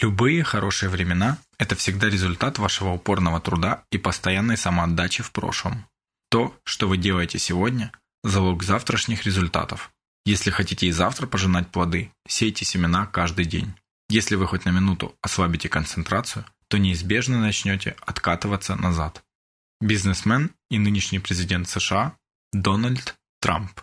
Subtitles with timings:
[0.00, 5.86] Любые хорошие времена– это всегда результат вашего упорного труда и постоянной самоотдачи в прошлом.
[6.30, 7.90] То, что вы делаете сегодня–
[8.22, 9.90] залог завтрашних результатов.
[10.24, 13.74] Если хотите и завтра пожинать плоды, сейте семена каждый день.
[14.08, 19.24] Если вы хоть на минуту ослабите концентрацию, то неизбежно начнете откатываться назад.
[19.80, 22.16] Бизнесмен и нынешний президент США
[22.52, 23.80] Дональд Трамп.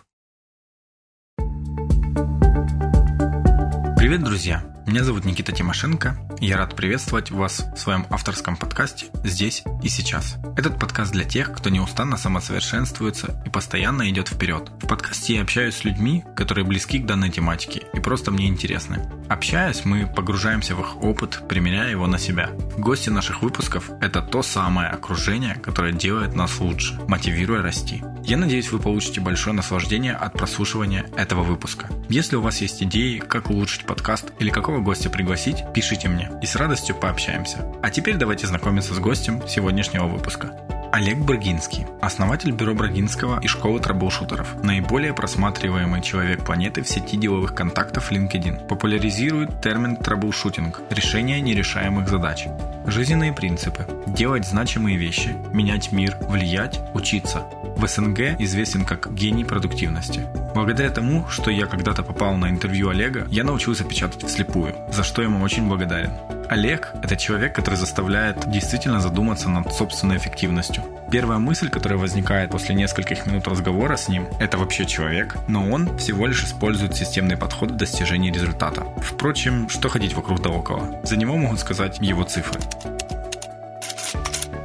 [3.98, 4.75] Привет, друзья!
[4.86, 9.88] Меня зовут Никита Тимошенко, и я рад приветствовать вас в своем авторском подкасте «Здесь и
[9.88, 10.36] сейчас».
[10.56, 14.70] Этот подкаст для тех, кто неустанно самосовершенствуется и постоянно идет вперед.
[14.80, 19.00] В подкасте я общаюсь с людьми, которые близки к данной тематике и просто мне интересны.
[19.28, 22.50] Общаясь, мы погружаемся в их опыт, примеряя его на себя.
[22.78, 28.04] Гости наших выпусков– это то самое окружение, которое делает нас лучше, мотивируя расти.
[28.22, 31.88] Я надеюсь, вы получите большое наслаждение от прослушивания этого выпуска.
[32.08, 36.46] Если у вас есть идеи, как улучшить подкаст или какого гостя пригласить, пишите мне и
[36.46, 37.66] с радостью пообщаемся.
[37.82, 40.52] А теперь давайте знакомиться с гостем сегодняшнего выпуска.
[40.92, 47.54] Олег Брагинский, основатель бюро Брагинского и школы трэблшутеров, наиболее просматриваемый человек планеты в сети деловых
[47.54, 52.46] контактов LinkedIn, популяризирует термин трэблшутинг– решение нерешаемых задач.
[52.86, 57.42] Жизненные принципы– делать значимые вещи, менять мир, влиять, учиться.
[57.76, 60.26] В СНГ известен как гений продуктивности.
[60.54, 65.20] Благодаря тому, что я когда-то попал на интервью Олега, я научился печатать вслепую, за что
[65.20, 66.12] ему очень благодарен.
[66.48, 70.75] Олег– это человек, который заставляет действительно задуматься над собственной эффективностью.
[71.10, 75.96] Первая мысль, которая возникает после нескольких минут разговора с ним, это вообще человек, но он
[75.98, 78.86] всего лишь использует системный подход в достижении результата.
[79.02, 81.00] Впрочем, что ходить вокруг да около?
[81.04, 82.60] За него могут сказать его цифры.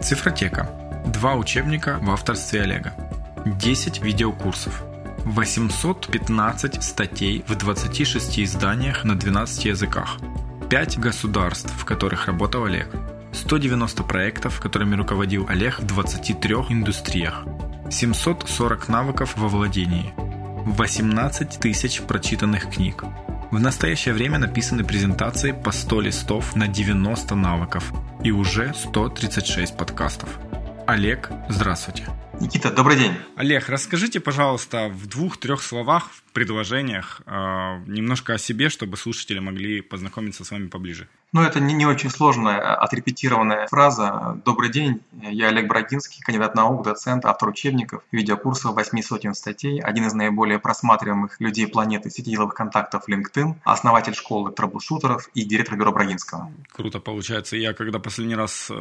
[0.02, 0.70] Цифротека.
[1.06, 2.94] Два учебника в авторстве Олега.
[3.46, 4.84] 10 видеокурсов.
[5.25, 10.18] 815 статей в 26 изданиях на 12 языках.
[10.70, 12.88] 5 государств, в которых работал Олег,
[13.34, 17.46] 190 проектов, которыми руководил Олег в 23 индустриях,
[17.90, 20.14] 740 навыков во владении,
[20.66, 23.03] 18 тысяч прочитанных книг.
[23.52, 27.92] В настоящее время написаны презентации по 100 листов на 90 навыков
[28.24, 30.40] и уже 136 подкастов.
[30.88, 32.08] Олег, здравствуйте.
[32.41, 33.13] Никита, добрый день.
[33.35, 37.31] Олег, расскажите, пожалуйста, в двух-трех словах, в предложениях э,
[37.85, 41.07] немножко о себе, чтобы слушатели могли познакомиться с вами поближе.
[41.34, 44.41] Ну, это не, не очень сложная, а, отрепетированная фраза.
[44.44, 50.07] Добрый день, я Олег Брагинский, кандидат наук, доцент, автор учебников, видеокурсов, восьми сотен статей, один
[50.07, 55.94] из наиболее просматриваемых людей планеты сети деловых контактов LinkedIn, основатель школы трэблшутеров и директор бюро
[55.94, 56.51] Брагинского.
[56.72, 57.56] Круто получается.
[57.56, 58.74] Я когда последний раз э,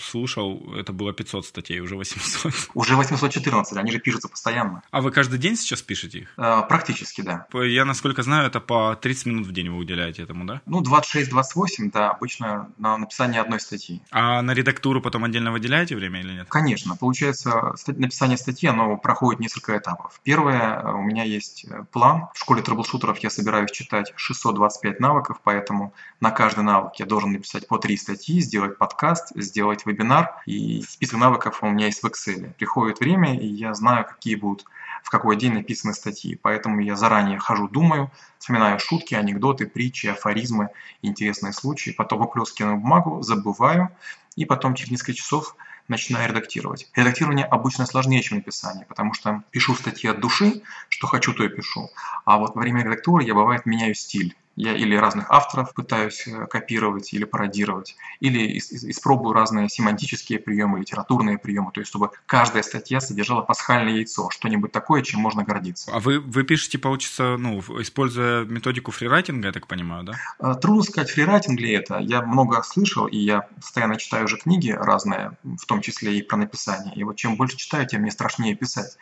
[0.00, 2.70] слушал, это было 500 статей, уже 800.
[2.74, 4.82] Уже 814, они же пишутся постоянно.
[4.90, 6.34] А вы каждый день сейчас пишете их?
[6.36, 7.46] Э, практически, да.
[7.52, 10.60] Я, насколько знаю, это по 30 минут в день вы уделяете этому, да?
[10.66, 14.02] Ну, 26-28, да, обычно на написание одной статьи.
[14.10, 16.46] А на редактуру потом отдельно выделяете время или нет?
[16.50, 16.96] Конечно.
[16.96, 20.20] Получается, написание статьи, оно проходит несколько этапов.
[20.22, 22.28] Первое, у меня есть э, план.
[22.34, 27.66] В школе трэблшутеров я собираюсь читать 625 навыков, поэтому на каждый навык я должен написать
[27.66, 30.36] по три статьи, сделать подкаст, сделать вебинар.
[30.46, 32.52] И список навыков у меня есть в Excel.
[32.54, 34.64] Приходит время, и я знаю, какие будут
[35.02, 36.38] в какой день написаны статьи.
[36.40, 40.70] Поэтому я заранее хожу, думаю, вспоминаю шутки, анекдоты, притчи, афоризмы,
[41.02, 43.90] интересные случаи, потом выплескиваю на бумагу, забываю,
[44.36, 45.56] и потом через несколько часов
[45.88, 46.88] начинаю редактировать.
[46.94, 51.48] Редактирование обычно сложнее, чем написание, потому что пишу статьи от души, что хочу, то и
[51.48, 51.90] пишу.
[52.24, 54.36] А вот во время редактуры я, бывает, меняю стиль.
[54.56, 61.38] Я или разных авторов пытаюсь э, копировать или пародировать, или испробую разные семантические приемы, литературные
[61.38, 65.92] приемы, то есть чтобы каждая статья содержала пасхальное яйцо, что-нибудь такое, чем можно гордиться.
[65.94, 70.14] А вы, вы пишете, получится, ну, используя методику фрирайтинга, я так понимаю, да?
[70.40, 71.98] Э, трудно сказать, фрирайтинг ли это.
[71.98, 76.36] Я много слышал, и я постоянно читаю уже книги разные, в том числе и про
[76.36, 76.92] написание.
[76.96, 78.96] И вот чем больше читаю, тем мне страшнее писать.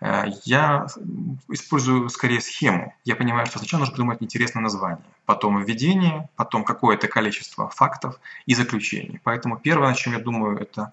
[0.00, 0.86] Э, я
[1.48, 2.94] использую скорее схему.
[3.04, 4.89] Я понимаю, что сначала нужно придумать интересное название
[5.26, 9.20] потом введение, потом какое-то количество фактов и заключений.
[9.22, 10.92] Поэтому первое, о чем я думаю, это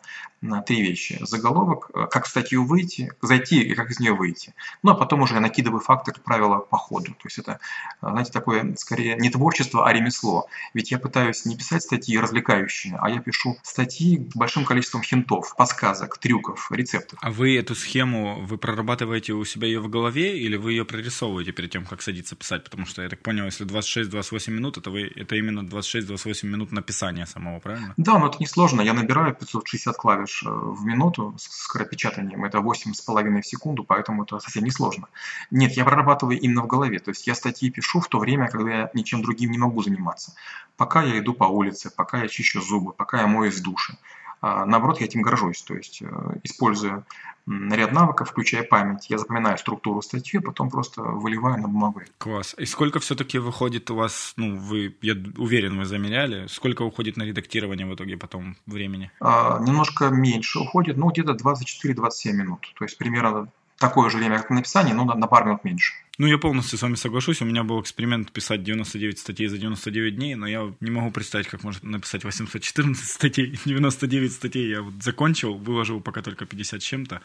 [0.65, 1.17] три вещи.
[1.21, 4.53] Заголовок, э, как в статью выйти, зайти и как из нее выйти.
[4.83, 7.11] Ну, а потом уже я накидываю факты, как правило, по ходу.
[7.13, 7.59] То есть это,
[8.01, 10.47] э, знаете, такое скорее не творчество, а ремесло.
[10.73, 16.19] Ведь я пытаюсь не писать статьи развлекающие, а я пишу статьи большим количеством хинтов, подсказок,
[16.19, 17.17] трюков, рецептов.
[17.21, 21.51] А вы эту схему, вы прорабатываете у себя ее в голове или вы ее прорисовываете
[21.51, 22.63] перед тем, как садиться писать?
[22.63, 26.71] Потому что, я так понял, если 26 26-28 минут, это, вы, это именно 26-28 минут
[26.71, 27.93] написания самого, правильно?
[27.97, 28.81] Да, но это несложно.
[28.81, 32.43] Я набираю 560 клавиш э, в минуту с скоропечатанием.
[32.45, 35.07] Это 8,5 в секунду, поэтому это совсем несложно.
[35.51, 36.99] Нет, я прорабатываю именно в голове.
[36.99, 40.33] То есть я статьи пишу в то время, когда я ничем другим не могу заниматься.
[40.75, 43.93] Пока я иду по улице, пока я чищу зубы, пока я моюсь в душе.
[44.41, 45.61] А, наоборот, я этим горжусь.
[45.61, 46.07] То есть, э,
[46.43, 47.03] используя
[47.47, 52.01] ряд навыков, включая память, я запоминаю структуру статьи, потом просто выливаю на бумагу.
[52.17, 52.55] Класс.
[52.57, 57.23] И сколько все-таки выходит у вас, ну, вы, я уверен, вы замеряли, сколько уходит на
[57.23, 59.11] редактирование в итоге потом времени?
[59.21, 62.73] А, немножко меньше уходит, ну, где-то 24-27 минут.
[62.77, 63.47] То есть, примерно
[63.77, 65.93] такое же время, как на написание, но на, на пару минут меньше.
[66.19, 67.43] Ну, я полностью с вами соглашусь.
[67.43, 71.47] У меня был эксперимент писать 99 статей за 99 дней, но я не могу представить,
[71.47, 73.59] как можно написать 814 статей.
[73.65, 77.21] 99 статей я вот закончил, выложил пока только 50 чем-то,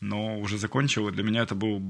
[0.00, 1.82] но уже закончил, и для меня это был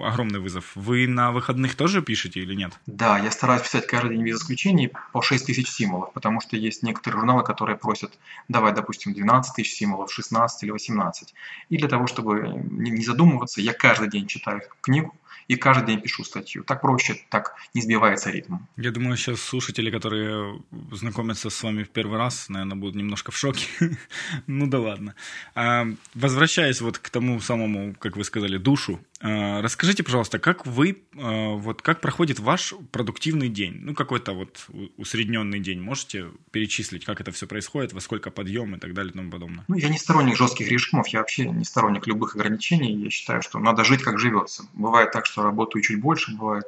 [0.00, 0.72] огромный вызов.
[0.74, 2.72] Вы на выходных тоже пишете или нет?
[2.86, 6.82] Да, я стараюсь писать каждый день без исключений по 6 тысяч символов, потому что есть
[6.82, 8.18] некоторые журналы, которые просят
[8.48, 11.34] давать, допустим, 12 тысяч символов, 16 или 18.
[11.68, 15.14] И для того, чтобы не задумываться, я каждый день читаю книгу,
[15.48, 16.64] и каждый день пишу статью.
[16.64, 18.58] Так проще, так не сбивается ритм.
[18.76, 20.60] Я думаю, сейчас слушатели, которые
[20.92, 23.66] знакомятся с вами в первый раз, наверное, будут немножко в шоке.
[24.46, 25.14] ну да ладно.
[25.54, 31.50] А, возвращаясь вот к тому самому, как вы сказали, душу, расскажите, пожалуйста, как вы, а,
[31.50, 33.78] вот как проходит ваш продуктивный день?
[33.82, 35.80] Ну, какой-то вот усредненный день.
[35.80, 39.64] Можете перечислить, как это все происходит, во сколько подъем и так далее и тому подобное?
[39.68, 42.94] Ну, я не сторонник жестких режимов, я вообще не сторонник любых ограничений.
[42.94, 44.66] Я считаю, что надо жить, как живется.
[44.72, 46.64] Бывает так, что работаю чуть больше, бывает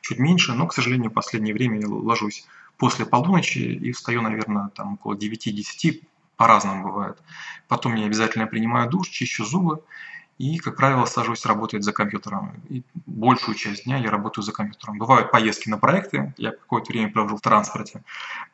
[0.00, 2.46] чуть меньше, но, к сожалению, в последнее время я ложусь
[2.76, 6.02] после полуночи и встаю, наверное, там около 9-10,
[6.36, 7.16] по-разному бывает.
[7.68, 9.82] Потом я обязательно принимаю душ, чищу зубы
[10.38, 12.60] и, как правило, сажусь работать за компьютером.
[12.68, 14.98] И большую часть дня я работаю за компьютером.
[14.98, 18.02] Бывают поездки на проекты, я какое-то время провожу в транспорте,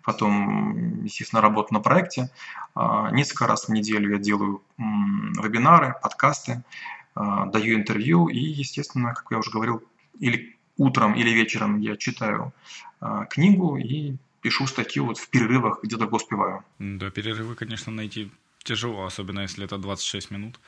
[0.02, 2.30] потом, естественно, работу на проекте.
[2.74, 6.62] А, несколько раз в неделю я делаю вебинары, подкасты,
[7.14, 9.82] а, даю интервью и, естественно, как я уже говорил,
[10.18, 12.52] или утром, или вечером я читаю
[13.00, 16.64] а, книгу и пишу статью вот в перерывах, где только успеваю.
[16.78, 18.30] Да, перерывы, конечно, найти
[18.62, 20.60] тяжело, особенно если это 26 минут.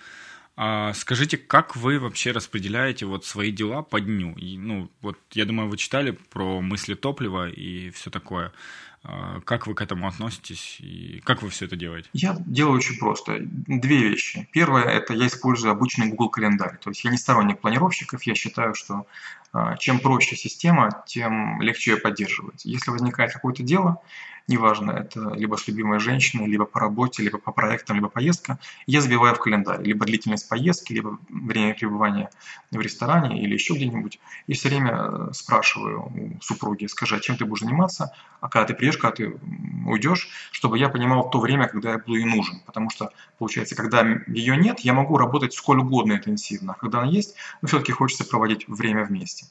[0.63, 4.35] А скажите, как вы вообще распределяете вот свои дела по дню?
[4.37, 8.53] И, ну, вот я думаю, вы читали про мысли топлива и все такое.
[9.03, 12.09] А, как вы к этому относитесь и как вы все это делаете?
[12.13, 13.39] Я делаю очень просто.
[13.41, 14.49] Две вещи.
[14.53, 16.77] Первое– это я использую обычный Google календарь.
[16.79, 18.23] То есть я не сторонник планировщиков.
[18.25, 19.07] Я считаю, что
[19.53, 22.65] а, чем проще система, тем легче ее поддерживать.
[22.65, 24.01] Если возникает какое-то дело,
[24.47, 29.01] неважно, это либо с любимой женщиной, либо по работе, либо по проектам, либо поездка, я
[29.01, 32.31] забиваю в календарь, либо длительность поездки, либо время пребывания
[32.71, 34.21] в ресторане или еще где-нибудь.
[34.47, 38.67] И все время э, спрашиваю у супруги, скажи, а чем ты будешь заниматься, а когда
[38.67, 39.39] ты приедешь, когда ты
[39.87, 42.61] уйдешь, чтобы я понимал то время, когда я буду ей нужен.
[42.67, 46.73] Потому что, получается, когда ее нет, я могу работать сколь угодно интенсивно.
[46.73, 49.47] А когда она есть, ну, все-таки хочется проводить время вместе.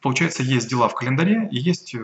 [0.00, 1.98] Получается, есть дела в календаре и есть э,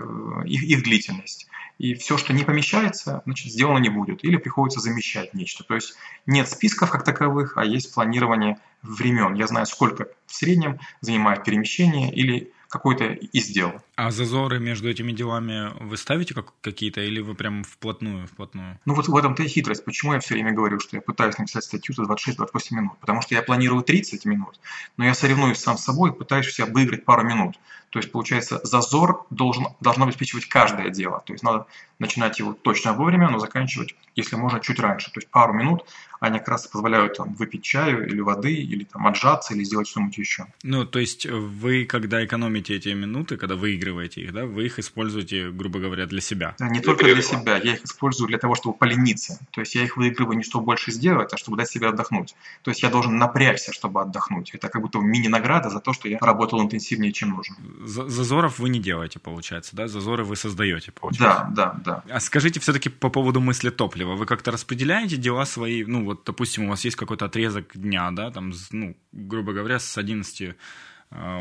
[0.47, 1.47] их, их длительность.
[1.79, 4.25] И все, что не помещается, значит, сделано не будет.
[4.25, 5.65] Или приходится замещать нечто.
[5.65, 5.94] То есть
[6.26, 9.35] нет списков как таковых, а есть планирование времен.
[9.35, 13.81] Я знаю, сколько в среднем занимает перемещение или какой-то из дел.
[13.94, 18.79] А зазоры между этими делами вы ставите как, какие-то или вы прям вплотную, вплотную?
[18.87, 19.85] Ну вот в этом-то и хитрость.
[19.85, 22.99] Почему я все время говорю, что я пытаюсь написать статью за 26-28 минут?
[23.00, 24.59] Потому что я планирую 30 минут,
[24.97, 27.59] но я соревнуюсь сам с собой, пытаюсь себя выиграть пару минут.
[27.93, 31.23] То есть, получается, зазор должен, должно обеспечивать каждое дело.
[31.27, 31.67] То есть, надо
[31.99, 35.13] начинать его точно вовремя, но заканчивать, если можно, чуть раньше.
[35.13, 35.84] То есть, пару минут
[36.19, 40.17] они как раз позволяют там, выпить чаю или воды, или там, отжаться, или сделать что-нибудь
[40.17, 40.46] еще.
[40.63, 45.51] Ну, то есть, вы, когда экономите эти минуты, когда выигрываете их, да, вы их используете,
[45.51, 46.55] грубо говоря, для себя?
[46.58, 47.56] Не только для себя.
[47.56, 49.39] Я их использую для того, чтобы полениться.
[49.51, 52.34] То есть, я их выигрываю не чтобы больше сделать, а чтобы дать себе отдохнуть.
[52.63, 54.51] То есть, я должен напрячься, чтобы отдохнуть.
[54.55, 58.81] Это как будто мини-награда за то, что я работал интенсивнее, чем нужно зазоров вы не
[58.81, 59.89] делаете, получается, да?
[59.89, 61.49] Зазоры вы создаете, получается.
[61.51, 62.15] Да, да, да.
[62.15, 64.15] А скажите все-таки по поводу мысли топлива.
[64.15, 68.31] Вы как-то распределяете дела свои, ну вот, допустим, у вас есть какой-то отрезок дня, да,
[68.31, 70.55] там, ну, грубо говоря, с 11 Э,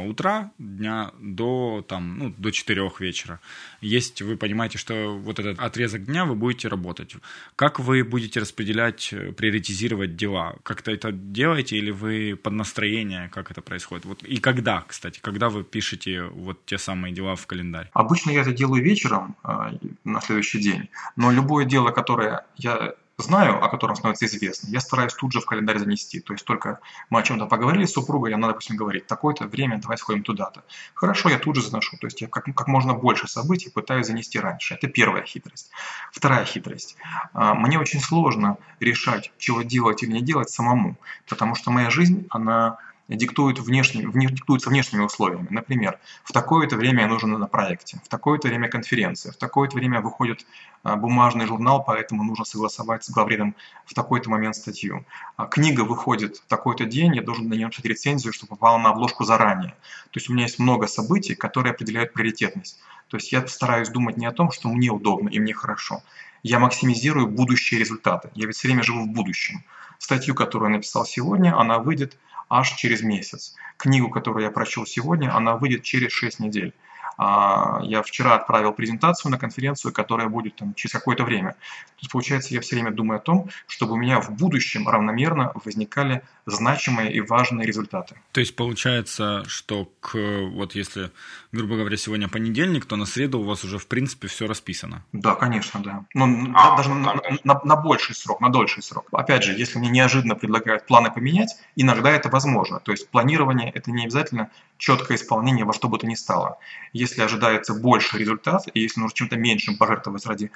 [0.05, 3.39] утра дня до, там, ну, до 4 вечера.
[3.81, 7.15] Есть, вы понимаете, что вот этот отрезок дня вы будете работать.
[7.55, 10.55] Как вы будете распределять, э, приоритизировать дела?
[10.63, 14.05] Как-то это делаете или вы под настроение, как это происходит?
[14.05, 17.89] Вот, и когда, кстати, когда вы пишете вот те самые дела в календарь?
[17.93, 23.63] Обычно я это делаю вечером э, на следующий день, но любое дело, которое я знаю,
[23.63, 26.19] о котором становится известно, я стараюсь тут же в календарь занести.
[26.19, 29.97] То есть только мы о чем-то поговорили с супругой, она, допустим, говорит, такое-то время, давай
[29.97, 30.63] сходим туда-то.
[30.93, 31.97] Хорошо, я тут же заношу.
[31.97, 34.75] То есть я как, как можно больше событий пытаюсь занести раньше.
[34.75, 35.71] Это первая хитрость.
[36.11, 36.95] Вторая хитрость.
[37.33, 40.97] А, мне очень сложно решать, чего делать или не делать самому,
[41.27, 42.77] потому что моя жизнь, она
[43.15, 45.47] диктуют внешними, вне, диктуются внешними условиями.
[45.49, 50.01] Например, в такое-то время я нужен на проекте, в такое-то время конференция, в такое-то время
[50.01, 50.45] выходит
[50.83, 55.05] а, бумажный журнал, поэтому нужно согласовать с главредом в такой-то момент статью.
[55.35, 58.89] А, книга выходит в такой-то день, я должен на нее написать рецензию, чтобы попала на
[58.89, 59.71] обложку заранее.
[60.11, 62.79] То есть у меня есть много событий, которые определяют приоритетность.
[63.09, 66.01] То есть я стараюсь думать не о том, что мне удобно и мне хорошо.
[66.43, 68.31] Я максимизирую будущие результаты.
[68.35, 69.63] Я ведь все время живу в будущем.
[69.99, 72.17] Статью, которую я написал сегодня, она выйдет
[72.51, 73.55] аж через месяц.
[73.77, 76.73] Книгу, которую я прочел сегодня, она выйдет через 6 недель.
[77.17, 81.51] А, я вчера отправил презентацию на конференцию, которая будет там, через какое-то время.
[81.51, 85.51] То есть, получается, я все время думаю о том, чтобы у меня в будущем равномерно
[85.63, 88.15] возникали значимые и важные результаты.
[88.31, 91.11] То есть, получается, что к, вот если,
[91.51, 95.03] грубо говоря, сегодня понедельник, то на среду у вас уже, в принципе, все расписано?
[95.11, 96.05] Да, конечно, да.
[96.13, 99.07] Ну, а, даже на, на, на больший срок, на дольший срок.
[99.11, 102.79] Опять же, если мне неожиданно предлагают планы поменять, иногда это возможно.
[102.79, 106.57] То есть, планирование– это не обязательно четкое исполнение во что бы то ни стало.
[107.01, 110.51] Если ожидается больше результат, и если нужно чем-то меньшим пожертвовать ради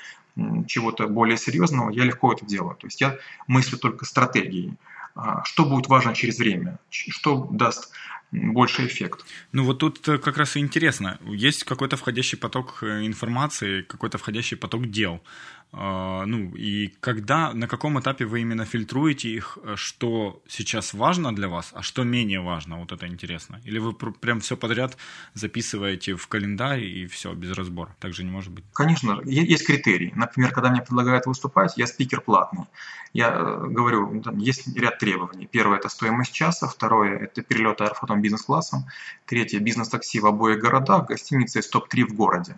[0.68, 2.76] чего-то более серьезного, я легко это делаю.
[2.76, 4.74] То есть я мыслю только стратегией.
[5.16, 7.92] А, что будет важно через время, что даст
[8.32, 9.26] больший эффект.
[9.54, 11.20] Ну вот тут э, как раз и интересно.
[11.26, 15.22] Есть какой-то входящий поток э, информации, какой-то входящий поток дел.
[15.78, 21.36] А, ну и когда, на каком этапе вы именно фильтруете их, э, что сейчас важно
[21.36, 23.60] для вас, а что менее важно, вот это интересно.
[23.66, 24.98] Или вы прям все подряд
[25.34, 27.94] записываете в календарь и все, без разбора.
[28.00, 28.64] Так же не может быть.
[28.74, 30.14] Конечно, есть критерии.
[30.16, 32.64] Например, когда мне предлагают выступать, я спикер платный.
[33.12, 35.46] Я э, говорю, есть ряд требований.
[35.46, 38.86] Первое– это стоимость часа, второе– это перелет аэрофлотом бизнес-классом,
[39.26, 42.56] третье– бизнес-такси в обоих городах, гостиница из топ-3 в городе.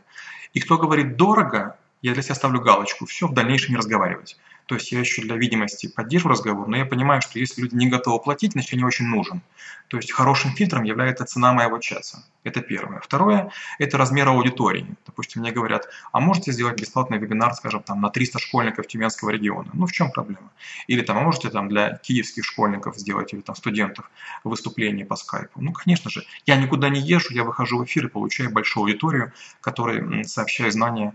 [0.53, 4.37] И кто говорит дорого, я для себя ставлю галочку, все, в дальнейшем не разговаривать.
[4.67, 7.87] То есть я еще для видимости поддерживаю разговор, но я понимаю, что если люди не
[7.87, 9.41] готовы платить, значит я не очень нужен.
[9.87, 12.25] То есть хорошим фильтром является цена моего часа.
[12.43, 12.99] Это первое.
[12.99, 14.85] Второе– это размер аудитории.
[15.05, 19.69] Допустим, мне говорят, а можете сделать бесплатный вебинар, скажем, там, на 300 школьников Тюменского региона?
[19.73, 20.51] Ну, в чем проблема?
[20.87, 24.09] Или там, а можете там для киевских школьников сделать, или там студентов
[24.43, 25.61] выступление по скайпу?
[25.61, 26.25] Ну, конечно же.
[26.45, 31.13] Я никуда не езжу, я выхожу в эфир и получаю большую аудиторию, которой сообщаю знания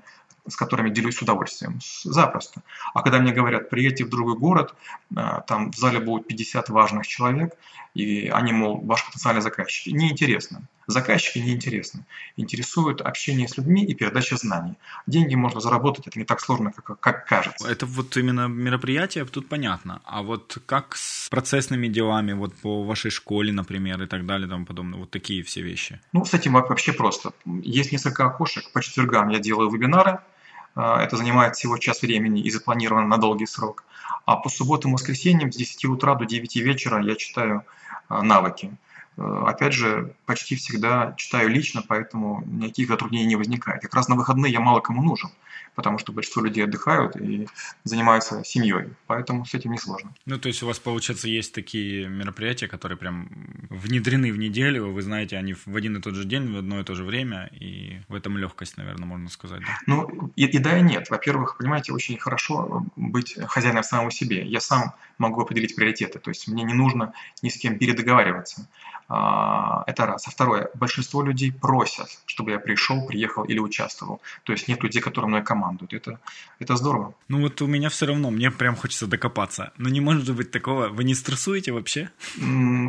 [0.48, 1.78] с которыми делюсь с удовольствием.
[2.04, 2.62] Запросто.
[2.94, 4.74] А когда мне говорят, приедьте в другой город,
[5.16, 7.54] э, там в зале будет 50 важных человек,
[7.94, 9.92] и они, мол, ваш потенциальный заказчик.
[9.92, 10.62] Неинтересно.
[10.86, 12.04] Заказчики неинтересны.
[12.36, 14.74] Интересует общение с людьми и передача знаний.
[15.06, 17.68] Деньги можно заработать, это не так сложно, как, как кажется.
[17.68, 20.00] Это вот именно мероприятие, тут понятно.
[20.04, 24.66] А вот как с процессными делами, вот по вашей школе, например, и так далее, тому
[24.66, 26.00] подобное, вот такие все вещи?
[26.12, 27.32] Ну, с этим вообще просто.
[27.46, 28.72] Есть несколько окошек.
[28.72, 30.18] По четвергам я делаю вебинары,
[30.74, 33.84] это занимает всего час времени и запланировано на долгий срок.
[34.24, 37.64] А по субботам и воскресеньям с 10 утра до 9 вечера я читаю
[38.08, 38.76] а, навыки.
[39.16, 43.82] Э, опять же, почти всегда читаю лично, поэтому никаких затруднений не возникает.
[43.82, 45.30] Как раз на выходные я мало кому нужен
[45.74, 47.48] потому что большинство людей отдыхают и
[47.84, 50.14] занимаются семьей, поэтому с этим не сложно.
[50.26, 53.28] Ну, то есть у вас, получается, есть такие мероприятия, которые прям
[53.70, 56.84] внедрены в неделю, вы знаете, они в один и тот же день, в одно и
[56.84, 59.60] то же время, и в этом легкость, наверное, можно сказать.
[59.60, 59.78] Да?
[59.86, 61.10] Ну, и, и да, и нет.
[61.10, 64.44] Во-первых, понимаете, очень хорошо быть хозяином самого себе.
[64.46, 67.12] Я сам могу определить приоритеты, то есть мне не нужно
[67.42, 68.68] ни с кем передоговариваться.
[69.08, 70.26] А, это раз.
[70.26, 74.22] А второе, большинство людей просят, чтобы я пришел, приехал или участвовал.
[74.44, 75.61] То есть нет людей, которые мной командуют.
[75.90, 76.20] Это,
[76.58, 77.14] это здорово.
[77.28, 79.72] Ну вот у меня все равно, мне прям хочется докопаться.
[79.76, 80.88] Но не может быть такого.
[80.88, 82.10] Вы не стрессуете вообще?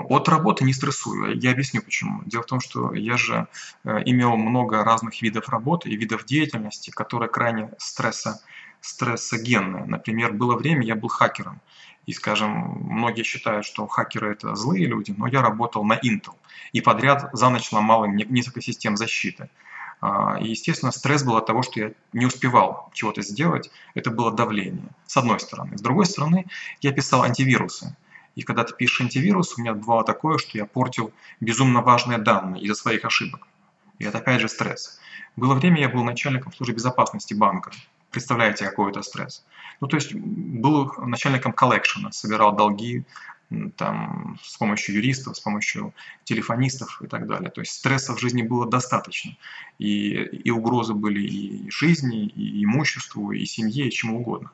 [0.10, 1.40] От работы не стрессую.
[1.40, 2.22] Я объясню почему.
[2.26, 3.48] Дело в том, что я же
[3.84, 8.42] э, имел много разных видов работы и видов деятельности, которые крайне стресса,
[8.82, 9.86] стрессогенные.
[9.86, 11.62] Например, было время, я был хакером.
[12.06, 16.36] И, скажем, многие считают, что хакеры это злые люди, но я работал на Intel
[16.74, 19.50] и подряд за ночь ломал им несколько систем защиты.
[20.06, 23.72] А, и, естественно, стресс был от того, что я не успевал чего-то сделать.
[23.94, 25.78] Это было давление, с одной стороны.
[25.78, 26.46] С другой стороны,
[26.82, 27.96] я писал антивирусы.
[28.36, 32.64] И когда ты пишешь антивирус, у меня бывало такое, что я портил безумно важные данные
[32.64, 33.48] из-за своих ошибок.
[33.98, 35.00] И это опять же стресс.
[35.38, 37.72] Было время, я был начальником службы безопасности банка.
[38.12, 39.46] Представляете, какой это стресс.
[39.80, 43.06] Ну, то есть был начальником коллекшена, собирал долги
[43.76, 47.52] там, с помощью юристов, с помощью телефонистов и так далее.
[47.52, 49.36] То есть стресса в жизни было достаточно.
[49.80, 54.52] И, и угрозы были и жизни, и имуществу, и семье, и чему угодно.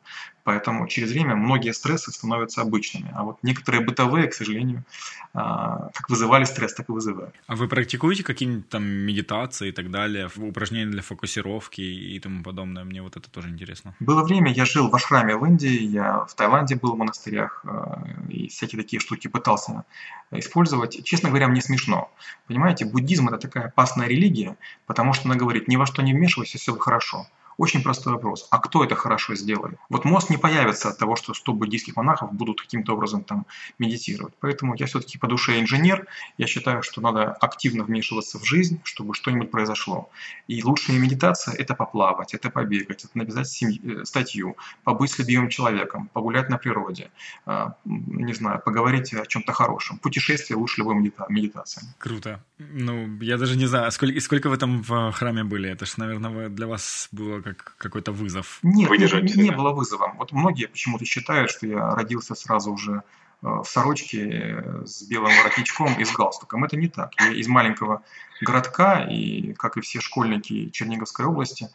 [0.49, 3.11] Поэтому через время многие стрессы становятся обычными.
[3.13, 4.83] А вот некоторые бытовые, к сожалению,
[5.31, 7.35] а, как вызывали стресс, так и вызывают.
[7.45, 12.83] А вы практикуете какие-нибудь там медитации и так далее, упражнения для фокусировки и тому подобное?
[12.83, 13.93] Мне вот это тоже интересно.
[13.99, 18.03] Было время, я жил в ашраме в Индии, я в Таиланде был в монастырях а,
[18.27, 19.85] и всякие такие штуки пытался
[20.31, 21.03] использовать.
[21.03, 22.09] Честно говоря, мне смешно.
[22.47, 26.57] Понимаете, буддизм это такая опасная религия, потому что она говорит, ни во что не вмешивайся,
[26.57, 27.27] все хорошо.
[27.59, 28.47] Очень простой вопрос.
[28.51, 29.77] А кто это хорошо сделает?
[29.89, 33.45] Вот мост не появится от того, что 100 буддийских монахов будут каким-то образом там
[33.79, 34.33] медитировать.
[34.39, 36.07] Поэтому я все-таки по душе инженер.
[36.37, 40.09] Я считаю, что надо активно вмешиваться в жизнь, чтобы что-нибудь произошло.
[40.47, 43.77] И лучшая медитация– это поплавать, это побегать, это написать семь...
[43.83, 47.11] Э, статью, побыть с любимым человеком, погулять на природе,
[47.45, 49.97] а, не знаю, поговорить о чем-то хорошем.
[49.97, 51.25] Путешествие лучше любой медита...
[51.27, 51.81] медитации.
[51.97, 52.41] Круто.
[52.57, 55.69] Ну, я даже не знаю, сколько, сколько вы там в храме были?
[55.69, 58.59] Это же, наверное, для вас было как какой-то вызов?
[58.63, 60.17] Нет, не, не было вызовом.
[60.17, 63.03] Вот многие почему-то считают, что я родился сразу уже
[63.41, 66.63] э, в сорочке э, с белым воротничком и с галстуком.
[66.63, 67.11] Это не так.
[67.19, 68.03] Я из маленького
[68.41, 71.69] городка, и, как и все школьники Черниговской области,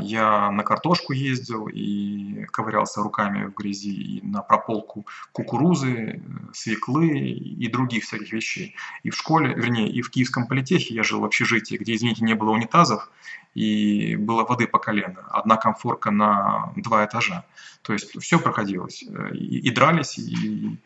[0.00, 7.68] я на картошку ездил и ковырялся руками в грязи и на прополку кукурузы, свеклы и
[7.68, 8.76] других всяких вещей.
[9.02, 12.34] И в школе, вернее, и в Киевском политехе я жил в общежитии, где, извините, не
[12.34, 13.10] было унитазов
[13.54, 15.24] и было воды по колено.
[15.30, 17.44] Одна комфорка на два этажа.
[17.82, 19.02] То есть все проходилось.
[19.32, 20.78] И, и дрались, и,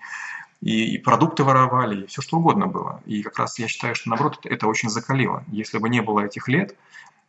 [0.61, 3.03] и, и продукты воровали, и все что угодно было.
[3.07, 5.45] И как раз я считаю, что наоборот это очень закалило.
[5.49, 6.75] Если бы не было этих лет,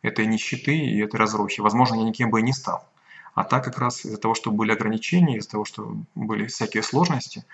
[0.02, 1.60] этой нищеты и этой разрухи.
[1.60, 2.86] Возможно, я никем бы и не стал.
[3.34, 7.44] А так как раз из-за того, что были ограничения, из-за того, что были всякие сложности,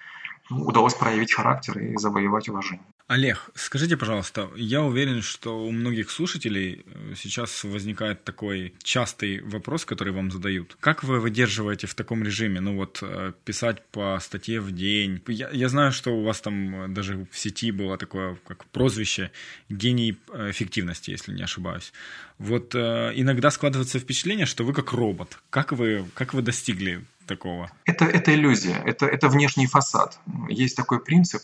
[0.48, 2.86] ну, удалось проявить характер и завоевать уважение.
[3.08, 9.84] Олег, скажите, пожалуйста, я уверен, что у многих слушателей э, сейчас возникает такой частый вопрос,
[9.84, 10.76] который вам задают.
[10.80, 12.58] Как вы выдерживаете в таком режиме?
[12.58, 15.22] Ну вот, э, писать по статье в день.
[15.28, 19.30] Я, я знаю, что у вас там э, даже в сети было такое, как прозвище
[19.68, 21.92] «гений эффективности», если не ошибаюсь.
[22.38, 25.38] Вот иногда складывается впечатление, что вы как робот.
[25.48, 27.70] Как вы, как вы достигли такого?
[27.84, 30.18] Это, это иллюзия, это, это внешний фасад.
[30.48, 31.42] Есть такой принцип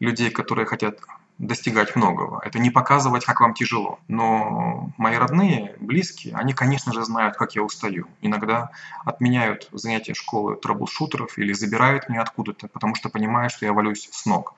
[0.00, 1.00] людей, которые хотят
[1.38, 2.40] достигать многого.
[2.44, 3.98] Это не показывать, как вам тяжело.
[4.08, 8.06] Но мои родные, близкие, они, конечно же, знают, как я устаю.
[8.20, 8.70] Иногда
[9.04, 14.26] отменяют занятия школы трэблшутеров или забирают меня откуда-то, потому что понимают, что я валюсь с
[14.26, 14.54] ног.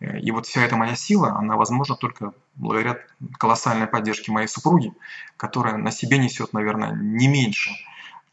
[0.00, 2.98] И вот вся эта моя сила, она возможна только благодаря
[3.36, 4.92] колоссальной поддержке моей супруги,
[5.36, 7.70] которая на себе несет, наверное, не меньше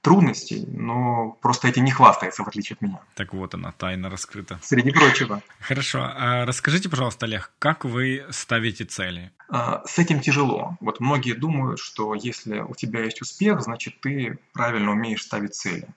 [0.06, 3.00] трудностей, но просто этим не хвастается, в отличие от меня.
[3.16, 4.60] Так вот она, тайна раскрыта.
[4.62, 5.42] Среди прочего.
[5.60, 6.08] Хорошо.
[6.16, 9.32] А расскажите, пожалуйста, Олег, как вы ставите цели?
[9.50, 10.78] А, с этим тяжело.
[10.80, 15.88] Вот многие думают, что если у тебя есть успех, значит ты правильно умеешь ставить цели.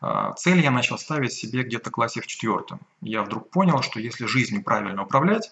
[0.00, 2.78] А, цель я начал ставить себе где-то в классе в четвертом.
[3.00, 5.50] Я вдруг понял, что если жизнью правильно управлять,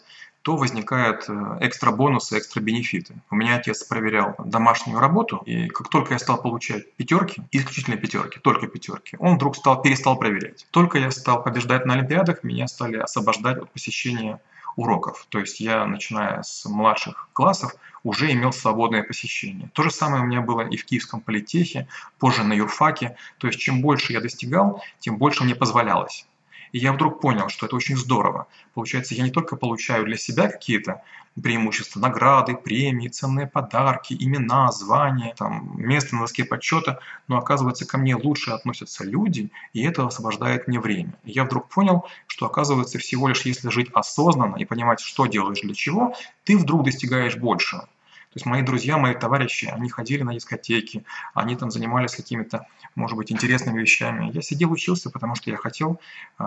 [0.49, 3.15] то возникают э, экстра бонусы, экстра бенефиты.
[3.31, 8.41] У меня отец проверял домашнюю работу, и как только я стал получать пятерки, исключительно пятерки,
[8.41, 10.67] только пятерки, он вдруг стал, перестал проверять.
[10.71, 14.41] Только я стал побеждать на Олимпиадах, меня стали освобождать от посещения
[14.77, 15.27] уроков.
[15.29, 19.69] То есть я, начиная с младших классов, уже имел свободное посещение.
[19.75, 23.19] То же самое у меня было и в Киевском политехе, позже на юрфаке.
[23.37, 26.27] То есть чем больше я достигал, тем больше мне позволялось.
[26.73, 28.47] И я вдруг понял, что это очень здорово.
[28.75, 31.03] Получается, я не только получаю для себя какие-то
[31.41, 37.99] преимущества, награды, премии, ценные подарки, имена, звания, там, место на доске подсчета, но оказывается, ко
[37.99, 41.15] мне лучше относятся люди, и это освобождает мне время.
[41.25, 45.61] И я вдруг понял, что оказывается, всего лишь если жить осознанно и понимать, что делаешь
[45.61, 47.89] для чего, ты вдруг достигаешь большего.
[48.31, 53.17] То есть мои друзья, мои товарищи, они ходили на дискотеки, они там занимались какими-то, может
[53.17, 54.31] быть, интересными вещами.
[54.35, 55.99] Я сидел, учился, потому что я хотел
[56.39, 56.45] э,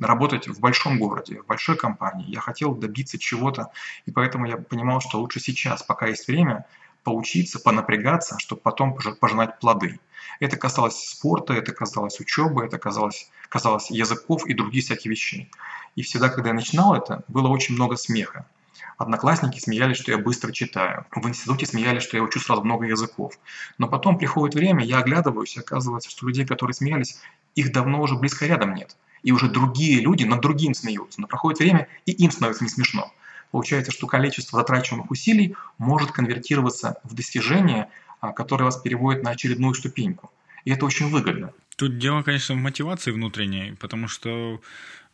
[0.00, 2.28] работать в большом городе, в большой компании.
[2.28, 3.70] Я хотел добиться чего-то,
[4.04, 6.66] и поэтому я понимал, что лучше сейчас, пока есть время,
[7.04, 10.00] поучиться, понапрягаться, чтобы потом пожинать плоды.
[10.40, 15.50] Это касалось спорта, это касалось учебы, это касалось, касалось языков и других всяких вещей.
[15.94, 18.44] И всегда, когда я начинал это, было очень много смеха.
[18.98, 21.06] Одноклассники смеялись, что я быстро читаю.
[21.14, 23.38] В институте смеялись, что я учу сразу много языков.
[23.78, 27.20] Но потом приходит время, я оглядываюсь, и оказывается, что людей, которые смеялись,
[27.54, 28.96] их давно уже близко рядом нет.
[29.22, 31.20] И уже другие люди над другим смеются.
[31.20, 33.12] Но проходит время, и им становится не смешно.
[33.50, 37.88] Получается, что количество затрачиваемых усилий может конвертироваться в достижение,
[38.20, 40.30] а, которое вас переводит на очередную ступеньку.
[40.64, 41.52] И это очень выгодно.
[41.76, 44.60] Тут дело, конечно, в мотивации внутренней, потому что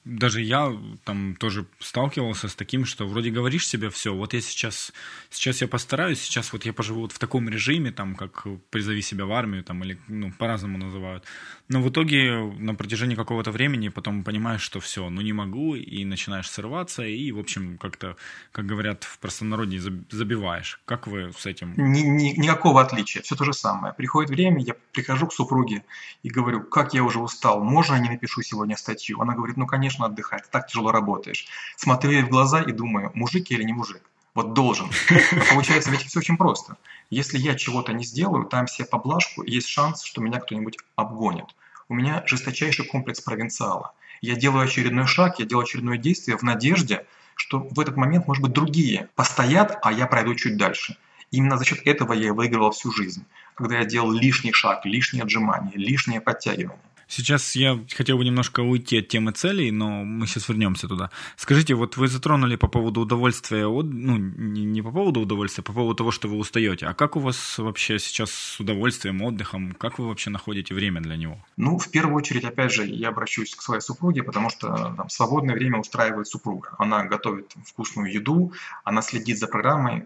[0.04, 4.92] даже я там тоже сталкивался с таким, что вроде говоришь себе все, вот я сейчас,
[5.30, 9.26] сейчас я постараюсь, сейчас вот я поживу вот в таком режиме, там, как призови себя
[9.26, 11.24] в армию, там, или, ну, по-разному называют.
[11.68, 16.04] Но в итоге на протяжении какого-то времени потом понимаешь, что все, ну не могу, и
[16.04, 18.16] начинаешь срываться, и, в общем, как-то,
[18.50, 20.80] как говорят в простонародье, забиваешь.
[20.84, 21.74] Как вы с этим?
[21.76, 23.94] Ни, ни, никакого отличия, все то же самое.
[23.94, 25.84] Приходит время, я прихожу к супруге
[26.22, 29.20] и говорю, как я уже устал, можно я не напишу сегодня статью?
[29.20, 31.46] Она говорит, ну, конечно, конечно, отдыхать, так тяжело работаешь.
[31.76, 34.02] Смотрю ей в глаза и думаю, мужик или не мужик?
[34.35, 34.90] Вот должен.
[35.11, 36.76] А получается, ведь все очень просто.
[37.11, 41.55] Если я чего-то не сделаю, там все поблажку, есть шанс, что меня кто-нибудь обгонит.
[41.88, 43.92] У меня жесточайший комплекс провинциала.
[44.22, 48.42] Я делаю очередной шаг, я делаю очередное действие в надежде, что в этот момент, может
[48.42, 50.96] быть, другие постоят, а я пройду чуть дальше.
[51.31, 53.24] Именно за счет этого я и выигрывал всю жизнь,
[53.55, 56.91] когда я делал лишний шаг, лишние отжимания, лишние подтягивания.
[57.14, 61.11] Сейчас я хотел бы немножко уйти от темы целей, но мы сейчас вернемся туда.
[61.37, 65.94] Скажите, вот вы затронули по поводу удовольствия, ну, не по поводу удовольствия, а по поводу
[65.94, 66.87] того, что вы устаете.
[66.87, 69.72] А как у вас вообще сейчас с удовольствием, отдыхом?
[69.72, 71.37] Как вы вообще находите время для него?
[71.59, 75.55] Ну, в первую очередь, опять же, я обращусь к своей супруге, потому что там, свободное
[75.55, 76.70] время устраивает супруга.
[76.79, 80.05] Она готовит вкусную еду, она следит за программой,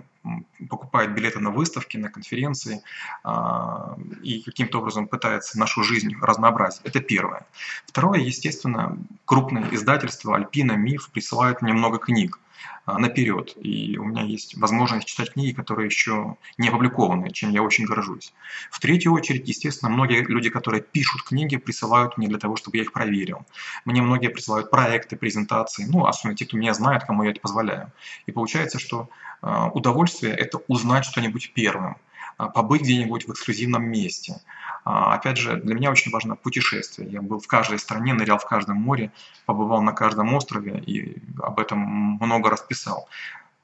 [0.68, 2.82] покупает билеты на выставки, на конференции
[3.24, 6.80] а, и каким-то образом пытается нашу жизнь разнообразить.
[6.84, 7.46] Это первое.
[7.86, 12.38] Второе, естественно, крупные издательства Альпина, Миф присылают мне много книг.
[12.86, 13.54] А, наперед.
[13.60, 18.32] И у меня есть возможность читать книги, которые еще не опубликованы, чем я очень горжусь.
[18.70, 22.84] В третью очередь, естественно, многие люди, которые пишут книги, присылают мне для того, чтобы я
[22.84, 23.44] их проверил.
[23.86, 27.90] Мне многие присылают проекты, презентации, ну, особенно те, кто меня знает, кому я это позволяю.
[28.26, 29.08] И получается, что
[29.42, 31.96] э, удовольствие– это узнать что-нибудь первым,
[32.38, 34.40] а, побыть где-нибудь в эксклюзивном месте.
[34.86, 37.10] А, опять же, для меня очень важно путешествие.
[37.10, 39.10] Я был в каждой стране, нырял в каждом море,
[39.44, 41.80] побывал на каждом острове и об этом
[42.20, 43.08] много раз писал.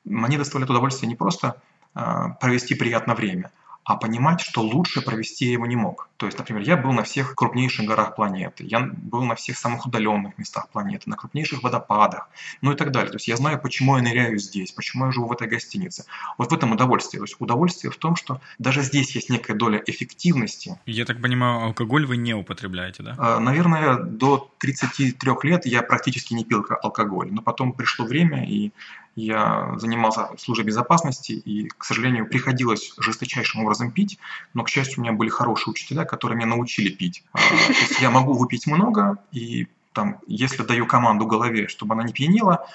[0.04, 1.62] Мне доставляет удовольствие не просто
[1.94, 3.52] а, провести приятное время–
[3.84, 6.08] а понимать, что лучше провести я его не мог.
[6.16, 9.86] То есть, например, я был на всех крупнейших горах планеты, я был на всех самых
[9.86, 12.28] удаленных местах планеты, на крупнейших водопадах,
[12.60, 13.10] ну и так далее.
[13.10, 16.04] То есть я знаю, почему я ныряю здесь, почему я живу в этой гостинице.
[16.38, 17.18] Вот в этом удовольствие.
[17.18, 20.78] То есть удовольствие в том, что даже здесь есть некая доля эффективности.
[20.86, 23.16] Я так понимаю, алкоголь вы не употребляете, да?
[23.18, 28.70] А, наверное, до 33 лет я практически не пил алкоголь, но потом пришло время, и
[29.14, 34.18] я занимался службой безопасности, и, к сожалению, приходилось жесточайшим образом пить,
[34.54, 37.22] но, к счастью, у меня были хорошие учителя, которые меня научили пить.
[37.32, 42.04] А, то есть я могу выпить много, и там, если даю команду голове, чтобы она
[42.04, 42.66] не пьянела,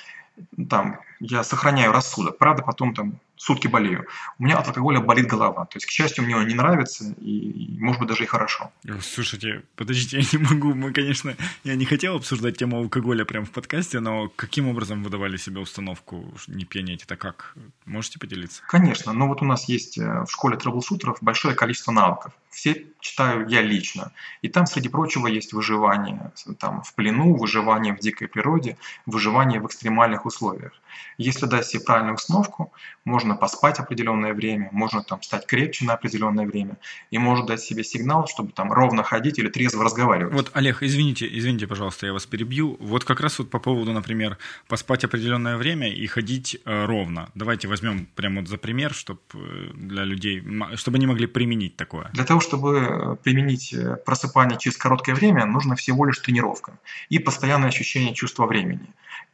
[0.69, 2.38] там, я сохраняю рассудок.
[2.38, 4.06] Правда, потом там сутки болею.
[4.40, 5.66] У меня от алкоголя болит голова.
[5.66, 8.72] То есть, к счастью, мне он не нравится, и, может быть, даже и хорошо.
[9.02, 10.74] Слушайте, подождите, я не могу.
[10.74, 15.10] Мы, конечно, я не хотел обсуждать тему алкоголя прямо в подкасте, но каким образом вы
[15.10, 17.04] давали себе установку не пьянеть?
[17.04, 17.56] Это как?
[17.86, 18.64] Можете поделиться?
[18.68, 19.14] Конечно.
[19.14, 22.34] Ну, вот у нас есть э, в школе трэблшутеров большое количество навыков.
[22.50, 24.12] Все читаю я лично.
[24.42, 29.68] И там, среди прочего, есть выживание там, в плену, выживание в дикой природе, выживание в
[29.68, 30.74] экстремальных условиях.
[31.18, 32.72] Если дать себе правильную установку,
[33.06, 36.78] можно поспать определенное время, можно там стать крепче на определенное время,
[37.10, 40.34] и можно дать себе сигнал, чтобы там ровно ходить или трезво разговаривать.
[40.34, 42.78] Вот, Олег, извините, извините, пожалуйста, я вас перебью.
[42.80, 47.30] Вот как раз вот по поводу, например, поспать определенное время и ходить э, ровно.
[47.36, 50.44] Давайте возьмем прямо вот за пример, чтобы э, для людей,
[50.76, 52.10] чтобы они могли применить такое.
[52.14, 56.78] Для того, чтобы э, применить э, просыпание через короткое время, нужно всего лишь тренировка
[57.10, 58.88] и постоянное ощущение чувства времени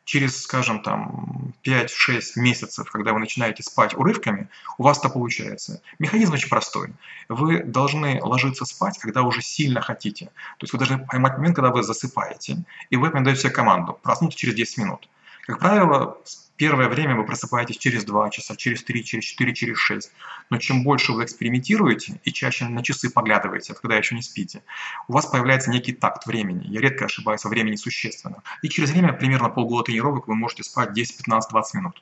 [0.06, 5.82] через, скажем, там 5-6 месяцев, когда вы начинаете спать урывками, у вас это получается.
[6.00, 6.94] Механизм очень простой.
[7.30, 10.26] Вы должны ложиться спать, когда уже сильно хотите.
[10.26, 14.38] То есть вы должны поймать момент, когда вы засыпаете, и вы даете себе команду проснуться
[14.38, 15.10] через 10 минут.
[15.46, 16.18] Как правило,
[16.64, 20.10] Первое время вы просыпаетесь через 2 часа, через 3, через 4, через 6.
[20.50, 24.64] Но чем больше вы экспериментируете и чаще на часы поглядываете, когда еще не спите,
[25.10, 26.66] у вас появляется некий такт времени.
[26.70, 28.44] Я редко ошибаюсь во времени существенно.
[28.62, 32.02] И через время, примерно полгода тренировок, вы можете спать 10, 15, 20 минут.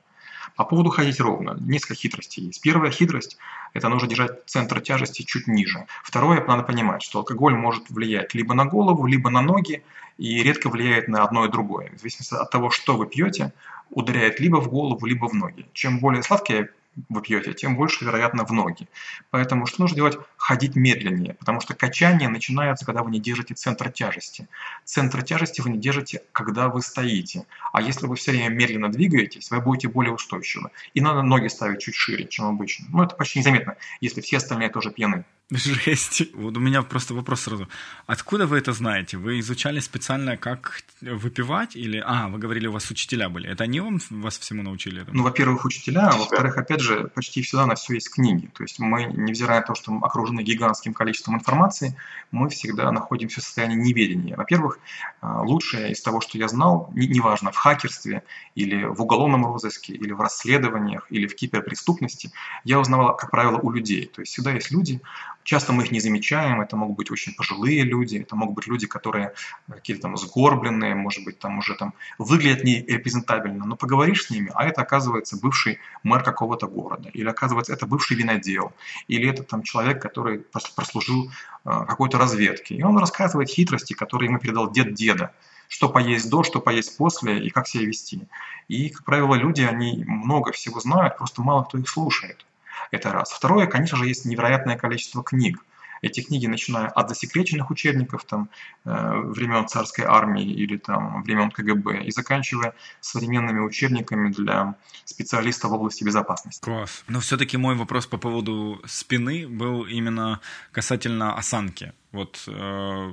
[0.61, 2.61] По поводу ходить ровно, несколько хитростей есть.
[2.61, 3.37] Первая хитрость–
[3.73, 5.87] это нужно держать центр тяжести чуть ниже.
[6.03, 9.83] Второе, надо понимать, что алкоголь может влиять либо на голову, либо на ноги,
[10.19, 11.89] и редко влияет на одно и другое.
[11.95, 13.53] В зависимости от того, что вы пьете,
[13.89, 15.65] ударяет либо в голову, либо в ноги.
[15.73, 16.69] Чем более сладкие
[17.09, 18.87] вы пьете, тем больше, вероятно, в ноги.
[19.29, 20.17] Поэтому что нужно делать?
[20.37, 24.47] Ходить медленнее, потому что качание начинается, когда вы не держите центр тяжести.
[24.83, 27.45] Центр тяжести вы не держите, когда вы стоите.
[27.71, 30.71] А если вы все время медленно двигаетесь, вы будете более устойчивы.
[30.93, 32.87] И надо ноги ставить чуть шире, чем обычно.
[32.89, 35.23] Но это почти незаметно, если все остальные тоже пьяны.
[35.55, 36.23] Жесть.
[36.33, 37.67] Вот у меня просто вопрос сразу.
[38.05, 39.17] Откуда вы это знаете?
[39.17, 41.75] Вы изучали специально, как выпивать?
[41.75, 43.49] Или, а, вы говорили, у вас учителя были.
[43.49, 45.05] Это они вам вас всему научили?
[45.11, 48.49] Ну, во-первых, учителя, а во-вторых, опять же, почти всегда на все есть книги.
[48.53, 51.97] То есть мы, невзирая на то, что мы окружены гигантским количеством информации,
[52.31, 54.37] мы всегда находимся в состоянии неведения.
[54.37, 54.79] Во-первых,
[55.19, 58.23] а, лучшее из того, что я знал, неважно, в хакерстве
[58.55, 62.31] или в уголовном розыске, или в расследованиях, или в киберпреступности,
[62.63, 64.05] я узнавал, как правило, у людей.
[64.05, 65.01] То есть всегда есть люди,
[65.43, 68.87] Часто мы их не замечаем, это могут быть очень пожилые люди, это могут быть люди,
[68.87, 69.33] которые
[69.69, 74.51] какие-то там сгорбленные, может быть, там уже там выглядят не репрезентабельно, но поговоришь с ними,
[74.53, 78.73] а это оказывается бывший мэр какого-то города, или оказывается это бывший винодел,
[79.07, 81.31] или это там человек, который прослужил
[81.65, 82.75] э, какой-то разведке.
[82.75, 85.33] И он рассказывает хитрости, которые ему передал дед деда
[85.71, 88.27] что поесть до, что поесть после и как себя вести.
[88.67, 92.45] И, как правило, люди, они много всего знают, просто мало кто их слушает.
[92.91, 93.31] Это раз.
[93.31, 95.63] Второе, конечно же, есть невероятное количество книг.
[96.01, 98.49] Эти книги, начиная от засекреченных учебников там,
[98.85, 104.75] э, времен царской армии или там, времен КГБ, и заканчивая современными учебниками для
[105.05, 106.63] специалистов в области безопасности.
[106.63, 107.03] Класс.
[107.07, 110.39] Но все-таки мой вопрос по поводу спины был именно
[110.71, 111.93] касательно осанки.
[112.11, 113.11] Вот э,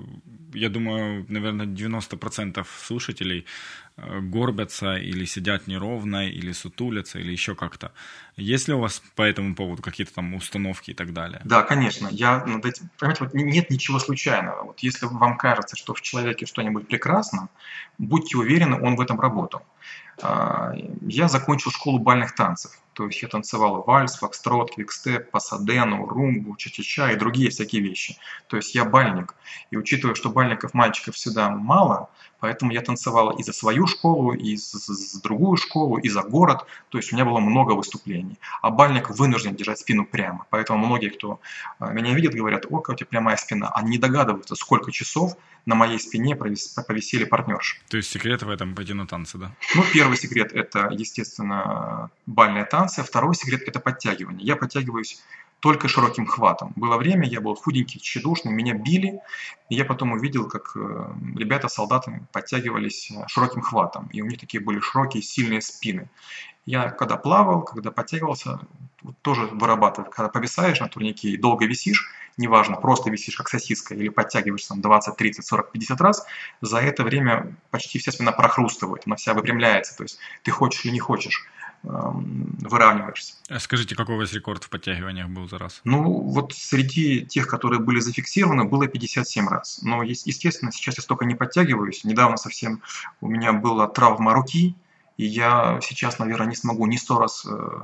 [0.55, 3.47] я думаю, наверное, 90% слушателей
[3.97, 7.93] э, горбятся или сидят неровно, или сутулятся, или еще как-то.
[8.37, 11.41] Есть ли у вас по этому поводу какие-то там установки и так далее?
[11.45, 12.09] Да, конечно.
[12.11, 14.65] Я над этим, понимаете, вот нет ничего случайного.
[14.65, 17.49] Вот если вам кажется, что в человеке что-нибудь прекрасно,
[17.99, 19.63] будьте уверены, он в этом работал.
[20.23, 22.73] А, я закончил школу бальных танцев.
[22.93, 28.17] То есть я танцевал вальс, фокстрот, квикстеп, пасадену, румбу, ча-ча-ча и другие всякие вещи.
[28.49, 29.37] То есть я бальник.
[29.71, 34.57] И учитывая, что бальников, мальчиков всегда мало, поэтому я танцевал и за свою школу, и
[34.57, 36.67] за другую школу, и за город.
[36.89, 38.39] То есть у меня было много выступлений.
[38.63, 40.47] А бальник вынужден держать спину прямо.
[40.51, 41.41] Поэтому многие, кто
[41.79, 43.71] а, меня видит, говорят, о, какая у тебя прямая спина.
[43.75, 47.77] Они не догадываются, сколько часов на моей спине повисели партнерши.
[47.89, 49.53] То есть секрет в этом пойти на танцы, да?
[49.75, 53.03] Ну, первый секрет– это, естественно, бальные танцы.
[53.03, 54.47] Второй секрет– это подтягивание.
[54.47, 55.23] Я подтягиваюсь
[55.61, 56.73] только широким хватом.
[56.77, 59.21] Было время, я был худенький, тщедушный, меня били,
[59.69, 64.39] и я потом увидел, как э, ребята, солдаты подтягивались э, широким хватом, и у них
[64.39, 66.09] такие были широкие, сильные спины.
[66.65, 68.61] Я когда плавал, когда подтягивался,
[69.23, 70.11] тоже вырабатываю.
[70.11, 74.81] Когда повисаешь на турнике и долго висишь, неважно, просто висишь как сосиска или подтягиваешься там
[74.81, 76.27] 20, 30, 40, 50 раз,
[76.61, 79.97] за это время почти вся спина прохрустывает, она вся выпрямляется.
[79.97, 81.47] То есть ты хочешь или не хочешь
[81.83, 83.35] выравниваешься.
[83.49, 85.81] А скажите, какой у вас рекорд в подтягиваниях был за раз?
[85.85, 89.81] Ну, вот среди тех, которые были зафиксированы, было 57 раз.
[89.83, 92.05] Но, естественно, сейчас я столько не подтягиваюсь.
[92.05, 92.83] Недавно совсем
[93.21, 94.75] у меня была травма руки,
[95.17, 97.81] и я сейчас, наверное, не смогу ни сто раз э,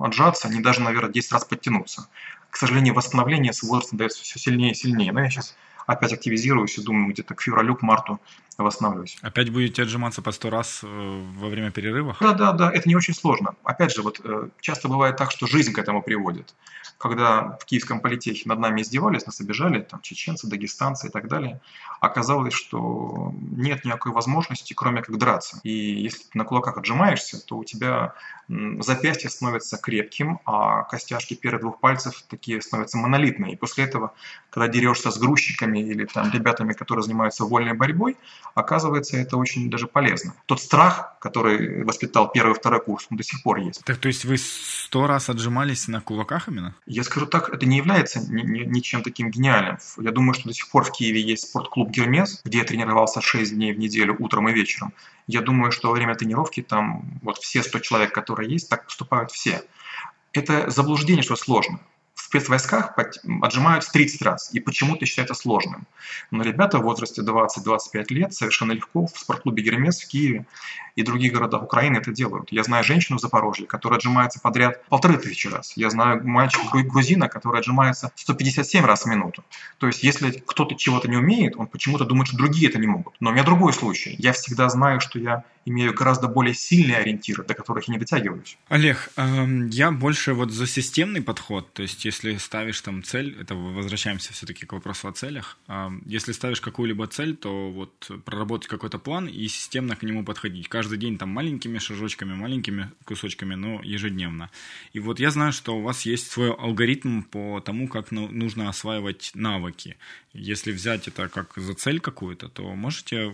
[0.00, 2.08] отжаться, ни даже, наверное, 10 раз подтянуться.
[2.50, 5.12] К сожалению, восстановление с возрастом дается все сильнее и сильнее.
[5.12, 8.20] Но я сейчас опять активизируюсь и думаю, где-то к февралю, к марту
[8.58, 9.18] восстановлюсь.
[9.22, 12.16] Опять будете отжиматься по сто раз э, во время перерывов?
[12.20, 13.54] Да, да, да, это не очень сложно.
[13.64, 16.54] Опять же, вот э, часто бывает так, что жизнь к этому приводит.
[16.98, 21.60] Когда в киевском политехе над нами издевались, нас обижали, там чеченцы, дагестанцы и так далее,
[22.00, 25.60] оказалось, что нет никакой возможности, кроме как драться.
[25.62, 28.14] И если ты на кулаках отжимаешься, то у тебя
[28.78, 33.54] запястье становится крепким, а костяшки первых двух пальцев такие становятся монолитные.
[33.54, 34.14] И после этого,
[34.50, 38.16] когда дерешься с грузчиками или там ребятами, которые занимаются вольной борьбой,
[38.54, 40.34] оказывается, это очень даже полезно.
[40.46, 43.84] Тот страх, который воспитал первый и второй курс, он до сих пор есть.
[43.84, 46.74] Так, то есть вы сто раз отжимались на кулаках именно?
[46.86, 49.78] Я скажу так, это не является ничем таким гениальным.
[49.98, 53.54] Я думаю, что до сих пор в Киеве есть спортклуб «Гермес», где я тренировался 6
[53.54, 54.92] дней в неделю утром и вечером.
[55.26, 59.30] Я думаю, что во время тренировки там вот все 100 человек, которые есть, так поступают
[59.32, 59.62] все.
[60.32, 61.80] Это заблуждение, что сложно
[62.26, 62.94] спецвойсках
[63.42, 65.86] отжимают 30 раз, и почему-то считают это сложным.
[66.30, 70.46] Но ребята в возрасте 20-25 лет совершенно легко в спортклубе «Гермес» в Киеве
[70.96, 72.50] и других городах Украины это делают.
[72.50, 75.72] Я знаю женщину в Запорожье, которая отжимается подряд полторы тысячи раз.
[75.76, 79.44] Я знаю мальчика грузина, который отжимается 157 раз в минуту.
[79.78, 83.14] То есть, если кто-то чего-то не умеет, он почему-то думает, что другие это не могут.
[83.20, 84.16] Но у меня другой случай.
[84.18, 88.56] Я всегда знаю, что я имею гораздо более сильные ориентиры, до которых я не дотягиваюсь.
[88.68, 91.70] Олег, я больше вот за системный подход.
[91.74, 95.58] То есть, если ставишь там цель, это возвращаемся все-таки к вопросу о целях.
[96.06, 100.68] Если ставишь какую-либо цель, то вот проработать какой-то план и системно к нему подходить.
[100.68, 104.50] Каждый день там маленькими шажочками, маленькими кусочками, но ежедневно.
[104.92, 109.32] И вот я знаю, что у вас есть свой алгоритм по тому, как нужно осваивать
[109.34, 109.96] навыки.
[110.32, 113.32] Если взять это как за цель какую-то, то можете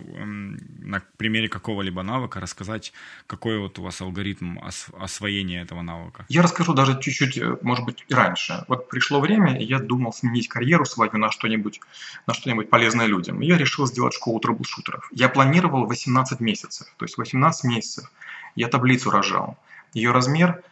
[0.79, 2.93] на примере какого-либо навыка навыка, рассказать,
[3.27, 4.59] какой вот у вас алгоритм
[4.99, 6.25] освоения этого навыка.
[6.29, 8.63] Я расскажу даже чуть-чуть, э, может быть, и раньше.
[8.67, 11.81] Вот пришло время, и я думал сменить карьеру свою на что-нибудь,
[12.27, 13.41] на что-нибудь полезное людям.
[13.41, 15.09] И я решил сделать школу трэблшутеров.
[15.11, 18.11] Я планировал 18 месяцев, то есть 18 месяцев
[18.55, 19.57] я таблицу рожал.
[19.93, 20.63] Ее размер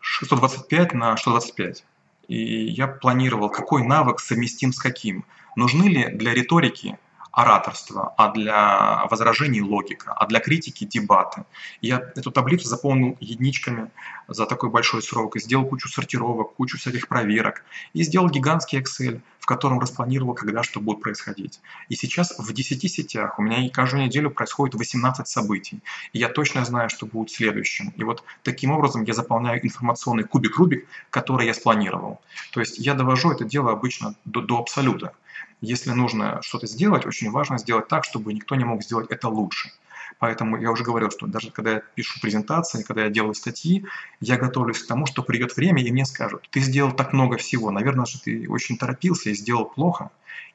[0.00, 1.84] 625 на 125.
[2.28, 5.24] И я планировал, какой навык совместим с каким.
[5.56, 6.96] Нужны ли для риторики
[7.32, 11.44] ораторство, а для возражений логика, а для критики дебаты.
[11.80, 13.90] Я эту таблицу заполнил единичками
[14.28, 19.20] за такой большой срок, и сделал кучу сортировок, кучу всяких проверок, и сделал гигантский Excel,
[19.38, 21.60] в котором распланировал, когда что будет происходить.
[21.88, 25.80] И сейчас в 10 сетях у меня каждую неделю происходит 18 событий,
[26.12, 27.92] и я точно знаю, что будет следующим.
[27.96, 32.20] И вот таким образом я заполняю информационный кубик-рубик, который я спланировал.
[32.52, 35.12] То есть я довожу это дело обычно до, до абсолюта.
[35.60, 39.70] Если нужно что-то сделать, очень важно сделать так, чтобы никто не мог сделать это лучше.
[40.18, 43.86] Поэтому я уже говорил, что даже когда я пишу презентации, когда я делаю статьи,
[44.20, 47.70] я готовлюсь к тому, что придет время, и мне скажут, ты сделал так много всего,
[47.70, 50.10] наверное, что ты очень торопился и сделал плохо.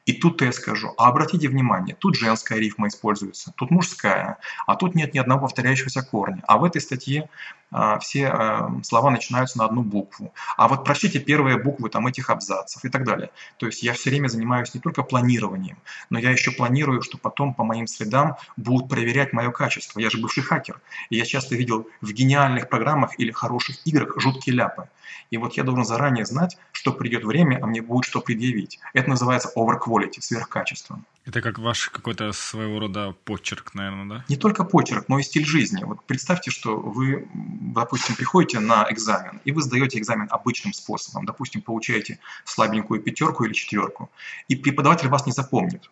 [0.06, 4.94] И тут я скажу, а обратите внимание, тут женская рифма используется, тут мужская, а тут
[4.94, 6.44] нет ни одного повторяющегося корня.
[6.48, 7.28] А в этой статье
[7.72, 10.32] а, все а, слова начинаются на одну букву.
[10.58, 13.32] А вот прочтите первые буквы там этих абзацев и так далее.
[13.58, 15.78] То есть я все время занимаюсь не только планированием,
[16.12, 20.00] но я еще планирую, что потом по моим следам будут проверять мое качество.
[20.00, 20.80] Я же бывший хакер.
[21.10, 24.88] И я часто видел в гениальных программах или хороших играх жуткие ляпы.
[25.32, 28.80] И вот я должен заранее знать, что придет время, а мне будет что предъявить.
[28.94, 31.00] Это называется overquality, сверхкачество.
[31.26, 34.26] Это как ваш какой-то своего рода почерк, наверное, да?
[34.30, 35.84] Не только почерк, но и стиль жизни.
[35.84, 41.26] Вот представьте, что вы, допустим, приходите на экзамен, и вы сдаете экзамен обычным способом.
[41.26, 44.12] Допустим, получаете слабенькую пятерку или четверку,
[44.48, 45.90] и преподаватель вас не запомнит.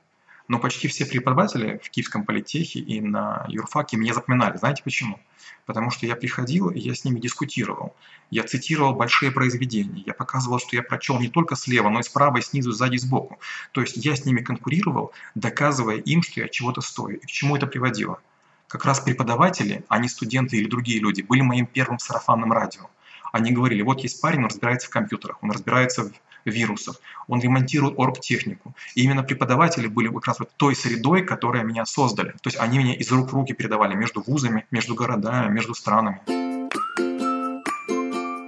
[0.47, 4.57] Но почти все преподаватели в Киевском политехе и на юрфаке меня запоминали.
[4.57, 5.19] Знаете почему?
[5.65, 7.95] Потому что я приходил, и я с ними дискутировал.
[8.29, 10.03] Я цитировал большие произведения.
[10.05, 13.39] Я показывал, что я прочел не только слева, но и справа, и снизу, сзади, сбоку.
[13.71, 17.17] То есть я с ними конкурировал, доказывая им, что я чего-то стою.
[17.17, 18.19] И к чему это приводило?
[18.67, 22.89] Как раз преподаватели, а не студенты или другие люди, были моим первым сарафанным радио.
[23.31, 26.11] Они говорили, вот есть парень, он разбирается в компьютерах, он разбирается в
[26.45, 28.73] вирусов, он ремонтирует оргтехнику.
[28.95, 32.31] И именно преподаватели были как раз вот той средой, которая меня создали.
[32.41, 36.21] То есть они меня из рук в руки передавали между вузами, между городами, между странами.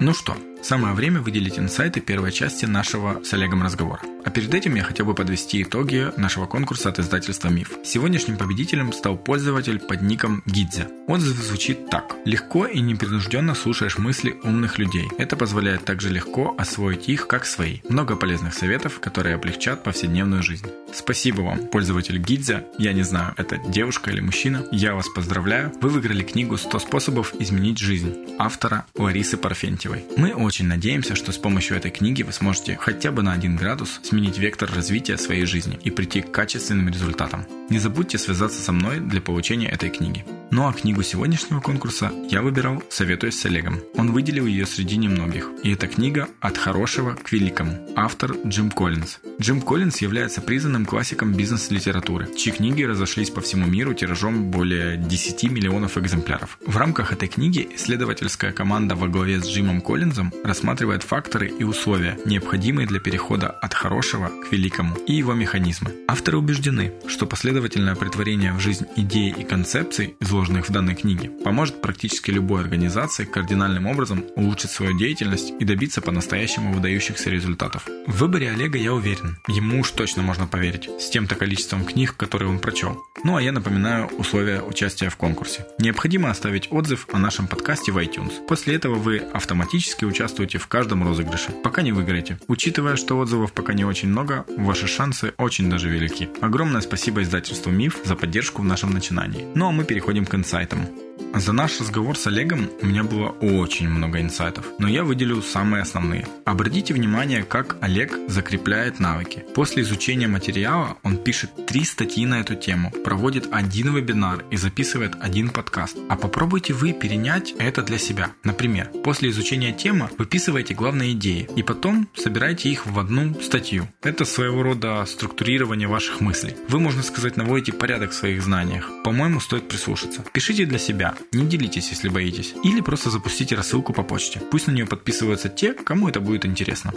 [0.01, 4.01] Ну что, самое время выделить инсайты первой части нашего с Олегом разговора.
[4.25, 7.69] А перед этим я хотел бы подвести итоги нашего конкурса от издательства «Миф».
[7.83, 10.87] Сегодняшним победителем стал пользователь под ником Гидзе.
[11.07, 12.15] Он звучит так.
[12.25, 15.07] Легко и непринужденно слушаешь мысли умных людей.
[15.19, 17.81] Это позволяет также легко освоить их как свои.
[17.87, 20.65] Много полезных советов, которые облегчат повседневную жизнь.
[20.91, 22.65] Спасибо вам, пользователь Гидзе.
[22.79, 24.65] Я не знаю, это девушка или мужчина.
[24.71, 25.71] Я вас поздравляю.
[25.81, 30.05] Вы выиграли книгу «100 способов изменить жизнь» автора Ларисы Парфентьевой.
[30.17, 33.99] Мы очень надеемся, что с помощью этой книги вы сможете хотя бы на один градус
[34.03, 37.45] сменить вектор развития своей жизни и прийти к качественным результатам.
[37.69, 40.25] Не забудьте связаться со мной для получения этой книги.
[40.51, 43.81] Ну а книгу сегодняшнего конкурса я выбирал, советуясь с Олегом.
[43.95, 45.49] Он выделил ее среди немногих.
[45.63, 47.89] И эта книга «От хорошего к великому».
[47.95, 49.19] Автор Джим Коллинз.
[49.41, 55.43] Джим Коллинз является признанным классиком бизнес-литературы, чьи книги разошлись по всему миру тиражом более 10
[55.51, 56.57] миллионов экземпляров.
[56.65, 62.17] В рамках этой книги исследовательская команда во главе с Джимом Коллинзом рассматривает факторы и условия,
[62.25, 65.91] необходимые для перехода от хорошего к великому, и его механизмы.
[66.07, 71.81] Авторы убеждены, что последовательное притворение в жизнь идей и концепций, изложенных в данной книге, поможет
[71.81, 77.87] практически любой организации кардинальным образом улучшить свою деятельность и добиться по-настоящему выдающихся результатов.
[78.07, 82.49] В выборе Олега я уверен, ему уж точно можно поверить, с тем-то количеством книг, которые
[82.49, 83.03] он прочел.
[83.23, 85.65] Ну а я напоминаю условия участия в конкурсе.
[85.79, 88.45] Необходимо оставить отзыв о нашем подкасте в iTunes.
[88.47, 90.24] После этого вы автоматически участвуете
[90.57, 92.37] в каждом розыгрыше, пока не выиграете.
[92.47, 96.29] Учитывая, что отзывов пока не очень много, ваши шансы очень даже велики.
[96.41, 99.45] Огромное спасибо издательству «Миф» за поддержку в нашем начинании.
[99.55, 101.04] Ну а мы переходим к инсайтам.
[101.33, 105.81] За наш разговор с Олегом у меня было очень много инсайтов, но я выделю самые
[105.81, 106.27] основные.
[106.45, 109.43] Обратите внимание, как Олег закрепляет навыки.
[109.53, 115.13] После изучения материала он пишет три статьи на эту тему, проводит один вебинар и записывает
[115.19, 115.97] один подкаст.
[116.09, 118.31] А попробуйте вы перенять это для себя.
[118.43, 123.87] Например, после изучения темы выписывайте главные идеи и потом собирайте их в одну статью.
[124.01, 126.55] Это своего рода структурирование ваших мыслей.
[126.69, 128.89] Вы, можно сказать, наводите порядок в своих знаниях.
[129.03, 130.23] По-моему, стоит прислушаться.
[130.31, 132.53] Пишите для себя, не делитесь, если боитесь.
[132.63, 134.39] Или просто запустите рассылку по почте.
[134.51, 136.93] Пусть на нее подписываются те, кому это будет интересно.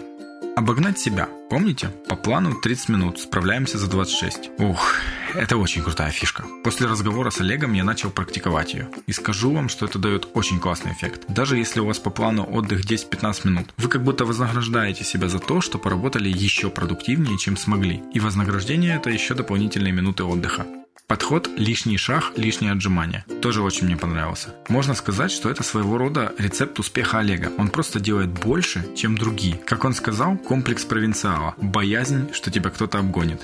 [0.58, 1.28] Обогнать себя.
[1.50, 1.90] Помните?
[2.08, 4.50] По плану 30 минут, справляемся за 26.
[4.58, 4.92] Ух,
[5.34, 6.44] Это очень крутая фишка.
[6.64, 8.88] После разговора с Олегом я начал практиковать ее.
[9.06, 11.26] И скажу вам, что это дает очень классный эффект.
[11.28, 15.38] Даже если у вас по плану отдых 10-15 минут, вы как будто вознаграждаете себя за
[15.38, 18.02] то, что поработали еще продуктивнее, чем смогли.
[18.12, 20.66] И вознаграждение это еще дополнительные минуты отдыха.
[21.08, 24.54] Подход «лишний шаг, лишнее отжимание» тоже очень мне понравился.
[24.68, 27.50] Можно сказать, что это своего рода рецепт успеха Олега.
[27.56, 29.56] Он просто делает больше, чем другие.
[29.56, 31.54] Как он сказал, комплекс провинциала.
[31.56, 33.40] Боязнь, что тебя кто-то обгонит.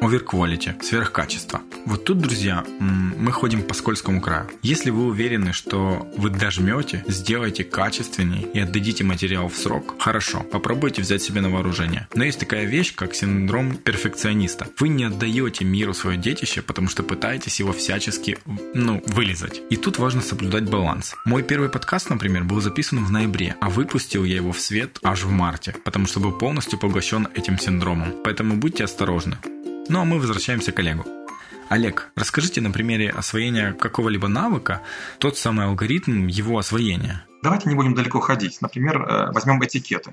[0.00, 1.60] Оверквалити, сверхкачество.
[1.86, 4.48] Вот тут, друзья, мы ходим по скользкому краю.
[4.62, 11.02] Если вы уверены, что вы дожмете, сделайте качественней и отдадите материал в срок, хорошо, попробуйте
[11.02, 12.08] взять себе на вооружение.
[12.14, 14.68] Но есть такая вещь, как синдром перфекциониста.
[14.78, 18.38] Вы не отдаете миру свое детище, потому что пытаетесь его всячески,
[18.74, 19.62] ну, вылезать.
[19.70, 21.14] И тут важно соблюдать баланс.
[21.24, 25.24] Мой первый подкаст, например, был записан в ноябре, а выпустил я его в свет аж
[25.24, 28.14] в марте, потому что был полностью поглощен этим синдромом.
[28.24, 29.38] Поэтому будьте осторожны.
[29.88, 31.06] Ну а мы возвращаемся к Олегу.
[31.70, 34.82] Олег, расскажите на примере освоения какого-либо навыка
[35.18, 37.24] тот самый алгоритм его освоения.
[37.42, 38.60] Давайте не будем далеко ходить.
[38.60, 40.12] Например, э, возьмем этикеты.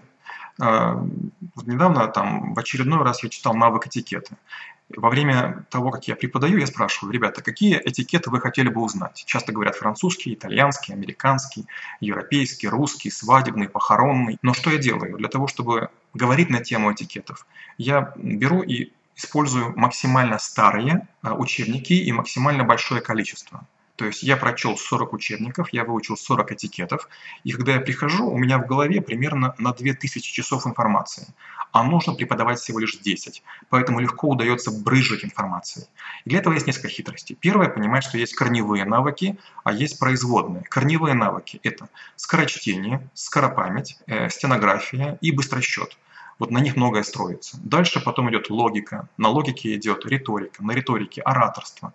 [0.62, 0.94] Э,
[1.56, 4.38] вот недавно там в очередной раз я читал навык этикеты.
[4.96, 9.24] Во время того, как я преподаю, я спрашиваю, ребята, какие этикеты вы хотели бы узнать?
[9.26, 11.66] Часто говорят французский, итальянский, американский,
[12.00, 14.38] европейский, русский, свадебный, похоронный.
[14.42, 15.18] Но что я делаю?
[15.18, 17.46] Для того, чтобы говорить на тему этикетов,
[17.78, 23.66] я беру и использую максимально старые а, учебники и максимально большое количество.
[23.96, 27.08] То есть я прочел 40 учебников, я выучил 40 этикетов,
[27.46, 31.28] и когда я прихожу, у меня в голове примерно на 2000 часов информации,
[31.72, 35.86] а нужно преподавать всего лишь 10, поэтому легко удается брызжить информацией.
[36.26, 37.38] И для этого есть несколько хитростей.
[37.40, 40.64] Первое, понимать, что есть корневые навыки, а есть производные.
[40.64, 41.88] Корневые навыки– это
[42.18, 45.98] скорочтение, скоропамять, э, стенография и быстросчет.
[46.38, 47.58] Вот на них многое строится.
[47.64, 49.08] Дальше потом идет логика.
[49.18, 51.94] На логике идет риторика, на риторике ораторство.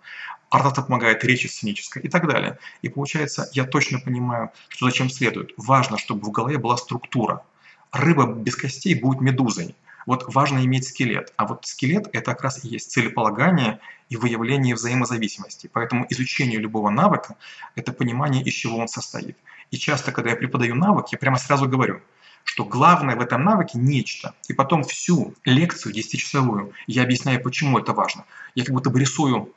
[0.49, 2.57] Ораторство помогает речи сценической и так далее.
[2.81, 5.53] И получается, я точно понимаю, что зачем следует.
[5.57, 7.43] Важно, чтобы в голове была структура.
[7.91, 9.75] Рыба без костей будет медузой.
[10.07, 11.31] Вот важно иметь скелет.
[11.37, 13.79] А вот скелет– это как раз и есть целеполагание
[14.09, 15.69] и выявление взаимозависимости.
[15.71, 17.35] Поэтому изучение любого навыка–
[17.75, 19.37] это понимание, из чего он состоит.
[19.69, 22.01] И часто, когда я преподаю навык, я прямо сразу говорю–
[22.51, 24.35] что главное в этом навыке нечто.
[24.49, 28.25] И потом всю лекцию 10-часовую я объясняю, почему это важно.
[28.55, 29.53] Я как будто бы рисую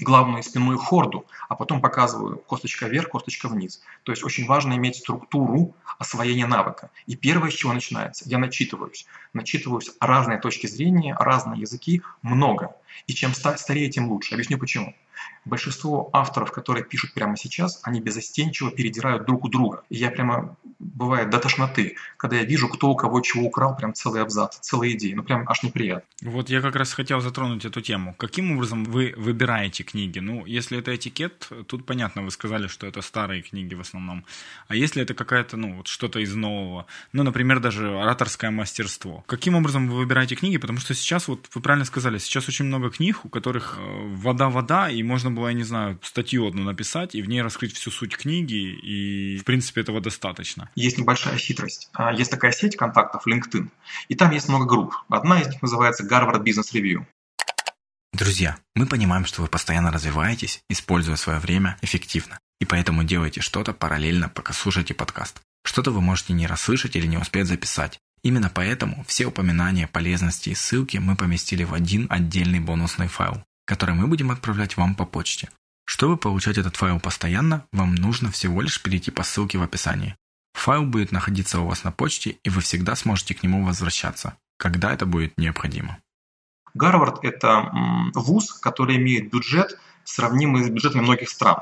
[0.00, 3.82] главную спинную хорду, а потом показываю косточка вверх, косточка вниз.
[4.04, 6.88] То есть очень важно иметь структуру освоения навыка.
[7.04, 9.04] И первое, с чего начинается, я начитываюсь.
[9.34, 12.74] Начитываюсь разные точки зрения, разные языки, много.
[13.06, 14.32] И чем старее, тем лучше.
[14.32, 14.94] Объясню почему.
[15.44, 19.82] Большинство авторов, которые пишут прямо сейчас, они безостенчиво передирают друг у друга.
[19.90, 23.92] И я прямо, бывает, до тошноты, когда я вижу, кто у кого чего украл, прям
[23.92, 25.12] целый абзац, целые идеи.
[25.12, 26.08] Ну, прям аж неприятно.
[26.22, 28.14] Вот я как раз хотел затронуть эту тему.
[28.14, 30.18] Каким образом вы выбираете книги?
[30.18, 34.24] Ну, если это этикет, тут понятно, вы сказали, что это старые книги в основном.
[34.68, 39.24] А если это какая-то, ну, вот что-то из нового, ну, например, даже ораторское мастерство.
[39.26, 40.56] Каким образом вы выбираете книги?
[40.56, 43.82] Потому что сейчас, вот вы правильно сказали, сейчас очень много книг, у которых э,
[44.16, 47.90] вода-вода, и можно было, я не знаю, статью одну написать и в ней раскрыть всю
[47.90, 50.70] суть книги, и, в принципе, этого достаточно.
[50.74, 51.88] Есть небольшая хитрость.
[51.92, 53.68] А, есть такая сеть контактов LinkedIn,
[54.08, 54.94] и там есть много групп.
[55.08, 57.04] Одна из них называется Harvard Business Review.
[58.12, 62.38] Друзья, мы понимаем, что вы постоянно развиваетесь, используя свое время эффективно.
[62.60, 65.40] И поэтому делаете что-то параллельно, пока слушаете подкаст.
[65.64, 67.98] Что-то вы можете не расслышать или не успеть записать.
[68.22, 73.94] Именно поэтому все упоминания, полезности и ссылки мы поместили в один отдельный бонусный файл который
[73.94, 75.48] мы будем отправлять вам по почте.
[75.86, 80.16] Чтобы получать этот файл постоянно, вам нужно всего лишь перейти по ссылке в описании.
[80.54, 84.92] Файл будет находиться у вас на почте, и вы всегда сможете к нему возвращаться, когда
[84.92, 85.98] это будет необходимо.
[86.72, 87.70] Гарвард– это
[88.14, 91.58] вуз, который имеет бюджет, сравнимый с бюджетами многих стран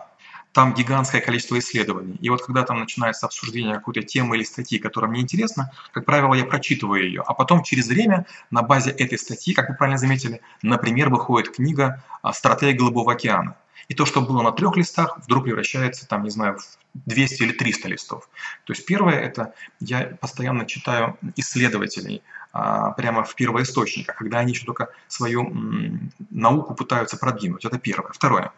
[0.52, 2.16] там гигантское количество исследований.
[2.20, 6.34] И вот когда там начинается обсуждение какой-то темы или статьи, которая мне интересна, как правило,
[6.34, 10.40] я прочитываю ее, а потом через время на базе этой статьи, как вы правильно заметили,
[10.62, 13.56] например, выходит книга «Стратегия Голубого океана».
[13.88, 17.52] И то, что было на трех листах, вдруг превращается, там, не знаю, в 200 или
[17.52, 18.28] 300 листов.
[18.64, 24.66] То есть первое– это я постоянно читаю исследователей, а, прямо в первоисточниках, когда они еще
[24.66, 25.52] только свою
[26.30, 27.64] науку пытаются продвинуть.
[27.64, 28.12] Это первое.
[28.12, 28.52] Второе.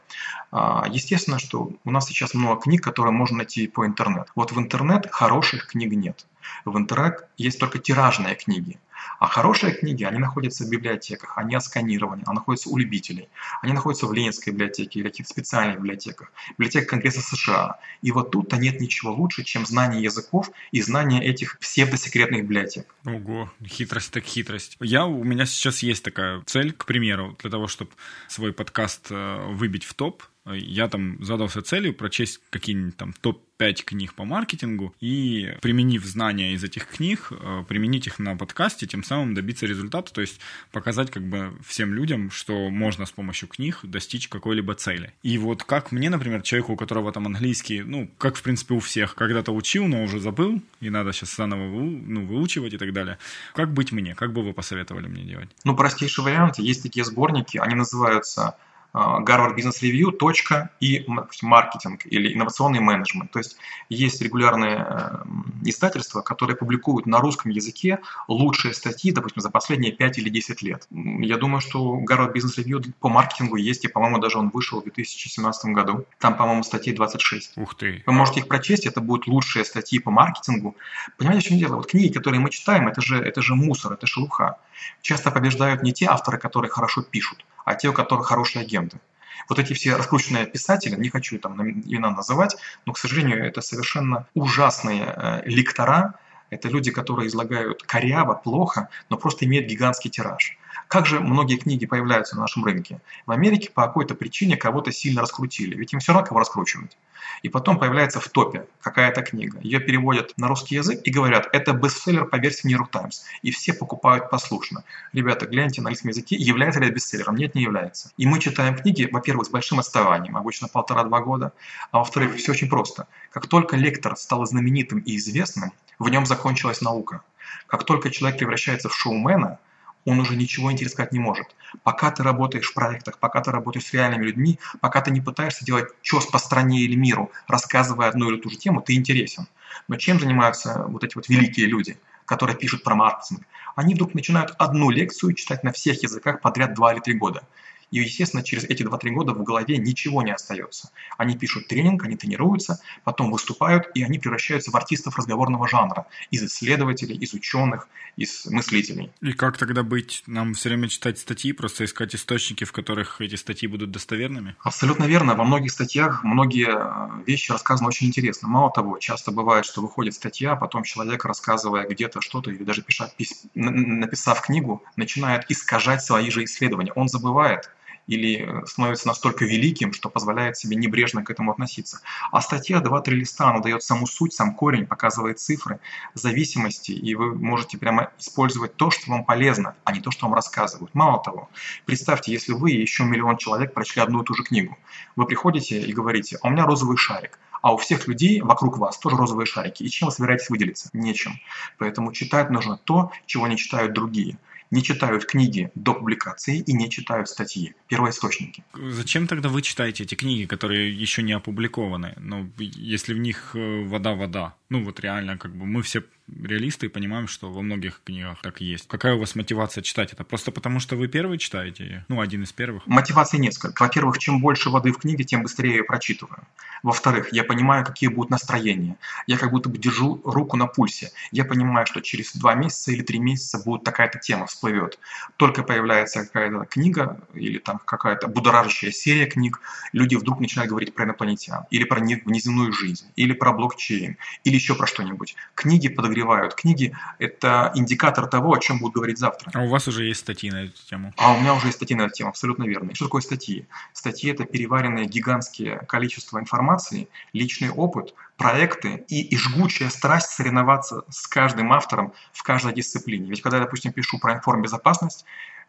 [0.50, 4.30] А, естественно, что у нас сейчас много книг, которые можно найти по интернету.
[4.34, 6.26] Вот в интернет хороших книг нет.
[6.64, 8.78] В интернет есть только тиражные книги.
[9.18, 13.28] А хорошие книги, они находятся в библиотеках, они отсканированы, они находятся у любителей.
[13.62, 17.78] Они находятся в Ленинской библиотеке или каких-то специальных библиотеках, библиотека Конгресса США.
[18.02, 22.94] И вот тут-то нет ничего лучше, чем знание языков и знание этих псевдосекретных библиотек.
[23.04, 24.76] Ого, хитрость так хитрость.
[24.80, 27.90] Я, у меня сейчас есть такая цель, к примеру, для того, чтобы
[28.28, 34.14] свой подкаст э, выбить в топ, я там задался целью прочесть какие-нибудь там топ-5 книг
[34.14, 39.34] по маркетингу и, применив знания из этих книг, э, применить их на подкасте, тем самым
[39.34, 40.40] добиться результата, то есть
[40.70, 45.14] показать как бы всем людям, что можно с помощью книг достичь какой-либо цели.
[45.22, 48.80] И вот как мне, например, человеку, у которого там английский, ну, как в принципе у
[48.80, 53.18] всех, когда-то учил, но уже забыл, и надо сейчас заново ну, выучивать и так далее.
[53.54, 54.14] Как быть мне?
[54.14, 55.48] Как бы вы посоветовали мне делать?
[55.64, 56.58] Ну, простейший вариант.
[56.58, 58.56] Есть такие сборники, они называются
[58.94, 61.04] Harvard Business Review, точка и
[61.42, 63.30] маркетинг или инновационный менеджмент.
[63.32, 63.56] То есть
[63.88, 65.16] есть регулярные э,
[65.64, 70.86] издательства, которые публикуют на русском языке лучшие статьи, допустим, за последние 5 или 10 лет.
[70.90, 74.84] Я думаю, что Harvard Business Review по маркетингу есть, и, по-моему, даже он вышел в
[74.84, 76.06] 2017 году.
[76.20, 77.58] Там, по-моему, статьи 26.
[77.58, 78.02] Ух ты.
[78.06, 80.76] Вы можете их прочесть, это будут лучшие статьи по маркетингу.
[81.18, 81.76] Понимаете, в чем дело?
[81.76, 84.58] Вот книги, которые мы читаем, это же, это же мусор, это шелуха.
[85.02, 89.00] Часто побеждают не те авторы, которые хорошо пишут, а те, у которых хорошие агенты.
[89.48, 92.56] Вот эти все раскрученные писатели, не хочу там имена называть,
[92.86, 96.14] но, к сожалению, это совершенно ужасные э, лектора,
[96.50, 100.56] это люди, которые излагают коряво, плохо, но просто имеют гигантский тираж.
[100.88, 103.00] Как же многие книги появляются на нашем рынке?
[103.26, 106.96] В Америке по какой-то причине кого-то сильно раскрутили, ведь им все равно кого раскручивать.
[107.42, 109.58] И потом появляется в топе какая-то книга.
[109.60, 113.24] Ее переводят на русский язык и говорят, это бестселлер по версии New York Times.
[113.42, 114.84] И все покупают послушно.
[115.12, 117.36] Ребята, гляньте на английском языке, является ли это бестселлером?
[117.36, 118.12] Нет, не является.
[118.16, 121.52] И мы читаем книги, во-первых, с большим отставанием, обычно полтора-два года.
[121.90, 123.06] А во-вторых, все очень просто.
[123.30, 127.22] Как только лектор стал знаменитым и известным, в нем закончилась наука.
[127.66, 129.58] Как только человек превращается в шоумена,
[130.04, 131.46] он уже ничего интересно не может.
[131.82, 135.64] Пока ты работаешь в проектах, пока ты работаешь с реальными людьми, пока ты не пытаешься
[135.64, 139.46] делать чес по стране или миру, рассказывая одну или ту же тему, ты интересен.
[139.88, 143.42] Но чем занимаются вот эти вот великие люди, которые пишут про маркетинг?
[143.76, 147.46] Они вдруг начинают одну лекцию читать на всех языках подряд два или три года.
[147.94, 150.90] И, естественно, через эти 2-3 года в голове ничего не остается.
[151.16, 156.04] Они пишут тренинг, они тренируются, потом выступают, и они превращаются в артистов разговорного жанра.
[156.32, 157.86] Из исследователей, из ученых,
[158.16, 159.12] из мыслителей.
[159.20, 160.24] И как тогда быть?
[160.26, 164.56] Нам все время читать статьи, просто искать источники, в которых эти статьи будут достоверными?
[164.64, 165.36] Абсолютно верно.
[165.36, 168.48] Во многих статьях многие э, вещи рассказаны очень интересно.
[168.48, 172.82] Мало того, часто бывает, что выходит статья, а потом человек, рассказывая где-то что-то, или даже
[172.82, 176.90] пиша, пис, написав книгу, начинает искажать свои же исследования.
[176.96, 177.70] Он забывает,
[178.06, 182.00] или э, становится настолько великим, что позволяет себе небрежно к этому относиться.
[182.30, 185.80] А статья 2-3 листа, она дает саму суть, сам корень, показывает цифры,
[186.14, 190.34] зависимости, и вы можете прямо использовать то, что вам полезно, а не то, что вам
[190.34, 190.94] рассказывают.
[190.94, 191.48] Мало того,
[191.86, 194.76] представьте, если вы и еще миллион человек прочли одну и ту же книгу,
[195.16, 198.98] вы приходите и говорите, а у меня розовый шарик, а у всех людей вокруг вас
[198.98, 199.82] тоже розовые шарики.
[199.82, 200.90] И чем вы собираетесь выделиться?
[200.92, 201.40] Нечем.
[201.78, 204.38] Поэтому читать нужно то, чего не читают другие
[204.74, 208.64] не читают книги до публикации и не читают статьи, первоисточники.
[208.74, 212.14] Зачем тогда вы читаете эти книги, которые еще не опубликованы?
[212.16, 214.54] Ну, если в них э, вода-вода.
[214.70, 218.62] Ну, вот реально, как бы мы все реалисты и понимаем, что во многих книгах так
[218.62, 218.88] и есть.
[218.88, 220.24] Какая у вас мотивация читать это?
[220.24, 222.04] Просто потому, что вы первый читаете ее?
[222.08, 222.86] Ну, один из первых?
[222.86, 223.82] Мотивации несколько.
[223.84, 226.46] Во-первых, чем больше воды в книге, тем быстрее я ее прочитываю.
[226.82, 228.96] Во-вторых, я понимаю, какие будут настроения.
[229.26, 231.12] Я как будто бы держу руку на пульсе.
[231.30, 234.98] Я понимаю, что через два месяца или три месяца будет такая-то тема всплывет.
[235.36, 239.60] Только появляется какая-то книга или там какая-то будоражащая серия книг,
[239.92, 244.74] люди вдруг начинают говорить про инопланетян, или про внеземную жизнь, или про блокчейн, или еще
[244.74, 245.36] про что-нибудь.
[245.54, 246.54] Книги подогревают подогревают.
[246.54, 249.50] Книги– это индикатор того, о чем будут говорить завтра.
[249.54, 251.12] А у вас уже есть статьи на эту тему?
[251.16, 252.94] А у меня уже есть статьи на эту тему, абсолютно верно.
[252.94, 253.66] Что такое статьи?
[253.92, 261.26] Статьи– это переваренное гигантское количество информации, личный опыт, проекты и, и жгучая страсть соревноваться с
[261.26, 263.28] каждым автором в каждой дисциплине.
[263.30, 265.24] Ведь когда я, допустим, пишу про информбезопасность,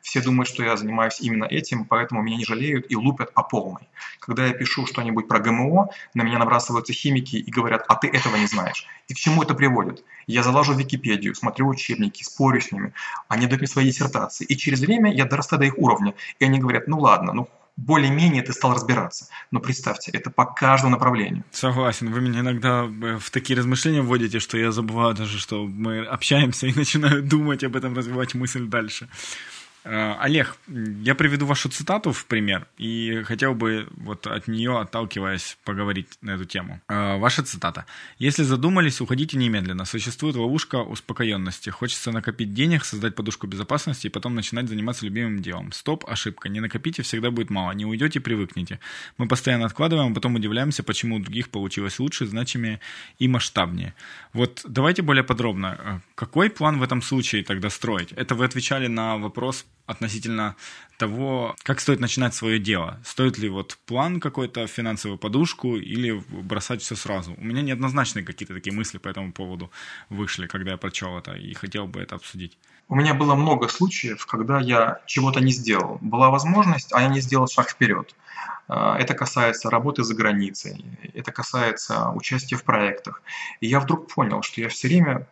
[0.06, 3.82] все думают, что я занимаюсь именно этим, поэтому меня не жалеют и лупят по полной.
[4.20, 8.36] Когда я пишу что-нибудь про ГМО, на меня набрасываются химики и говорят, а ты этого
[8.36, 8.86] не знаешь.
[9.08, 10.04] И к чему это приводит?
[10.28, 12.94] Я залажу в Википедию, смотрю учебники, спорю с ними,
[13.30, 14.46] они дают мне свои диссертации.
[14.46, 16.14] И через время я дорастаю до их уровня.
[16.38, 19.28] И они говорят, ну ладно, ну более-менее ты стал разбираться.
[19.50, 21.44] Но представьте, это по каждому направлению.
[21.52, 22.12] Согласен.
[22.12, 26.68] Вы меня иногда э, в такие размышления вводите, что я забываю даже, что мы общаемся
[26.68, 29.10] и начинаю думать об этом, развивать мысль дальше.
[29.86, 35.58] Э, Олег, я приведу вашу цитату в пример и хотел бы вот от нее, отталкиваясь,
[35.64, 36.82] поговорить на эту тему.
[36.88, 37.86] Э, ваша цитата.
[38.18, 39.86] «Если задумались, уходите немедленно.
[39.86, 41.70] Существует ловушка успокоенности.
[41.70, 45.72] Хочется накопить денег, создать подушку безопасности и потом начинать заниматься любимым делом.
[45.72, 46.50] Стоп, ошибка.
[46.50, 47.72] Не накопите, всегда будет мало.
[47.74, 48.80] Не уйдете, привыкнете.
[49.20, 52.80] Мы постоянно откладываем, а потом удивляемся, почему у других получилось лучше, значимее
[53.20, 53.94] и масштабнее».
[54.34, 55.78] Вот давайте более подробно.
[55.80, 58.12] Э, какой план в этом случае тогда строить?
[58.14, 60.56] Это вы отвечали на вопрос относительно
[60.98, 63.00] того, как стоит начинать свое дело.
[63.04, 67.34] Стоит ли вот план какой-то, финансовую подушку или бросать все сразу?
[67.38, 69.72] У меня неоднозначные какие-то такие мысли по этому поводу
[70.10, 72.58] вышли, когда я прочел это, и хотел бы это обсудить.
[72.88, 75.98] У меня было много случаев, когда я чего-то не сделал.
[76.02, 78.14] Была возможность, а я не сделал шаг вперед.
[78.68, 83.22] А, это касается работы за границей, это касается участия в проектах.
[83.62, 85.28] И я вдруг понял, что я все время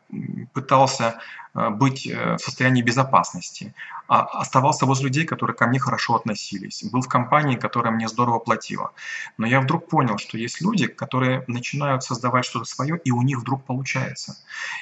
[0.53, 1.19] пытался
[1.55, 3.73] а, быть э, в состоянии безопасности,
[4.07, 8.39] а оставался возле людей, которые ко мне хорошо относились, был в компании, которая мне здорово
[8.39, 8.91] платила.
[9.37, 13.39] Но я вдруг понял, что есть люди, которые начинают создавать что-то свое, и у них
[13.39, 14.35] вдруг получается.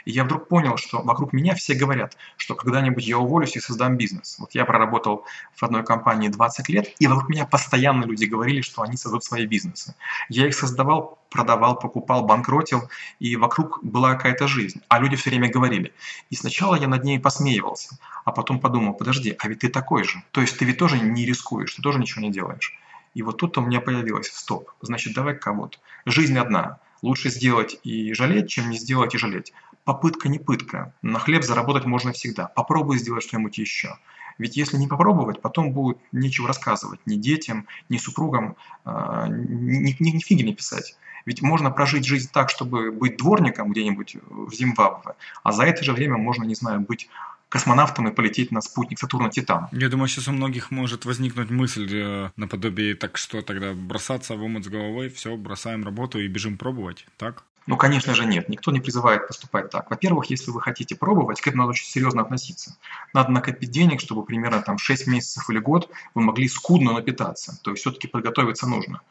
[0.05, 3.97] И я вдруг понял, что вокруг меня все говорят, что когда-нибудь я уволюсь и создам
[3.97, 4.37] бизнес.
[4.39, 8.81] Вот я проработал в одной компании 20 лет, и вокруг меня постоянно люди говорили, что
[8.81, 9.93] они создадут свои бизнесы.
[10.29, 12.89] Я их создавал, продавал, покупал, банкротил,
[13.19, 14.81] и вокруг была какая-то жизнь.
[14.87, 15.93] А люди все время говорили.
[16.31, 20.23] И сначала я над ней посмеивался, а потом подумал, подожди, а ведь ты такой же.
[20.31, 22.75] То есть ты ведь тоже не рискуешь, ты тоже ничего не делаешь.
[23.13, 25.77] И вот тут у меня появилось, стоп, значит, давай кого-то.
[26.05, 26.79] Жизнь одна.
[27.03, 29.53] Лучше сделать и жалеть, чем не сделать и жалеть.
[29.83, 30.93] Попытка не пытка.
[31.03, 32.47] На хлеб заработать можно всегда.
[32.47, 33.97] Попробуй сделать что-нибудь еще.
[34.41, 40.09] Ведь если не попробовать, потом будет нечего рассказывать ни детям, ни супругам, а, ни, ни,
[40.09, 40.97] ни фиги не писать.
[41.27, 45.13] Ведь можно прожить жизнь так, чтобы быть дворником где-нибудь в Зимбабве,
[45.43, 47.07] а за это же время можно, не знаю, быть
[47.49, 49.67] космонавтом и полететь на спутник Сатурна Титан.
[49.73, 54.41] Я думаю, сейчас у многих может возникнуть мысль э, наподобие, так что тогда бросаться в
[54.41, 57.43] омут с головой, все, бросаем работу и бежим пробовать, так?
[57.67, 58.49] Ну, конечно же, нет.
[58.49, 59.89] Никто не призывает поступать так.
[59.89, 62.75] Во-первых, если вы хотите пробовать, к этому надо очень серьезно относиться.
[63.13, 67.59] Надо накопить денег, чтобы примерно там 6 месяцев или год вы могли скудно напитаться.
[67.61, 69.01] То есть все-таки подготовиться нужно.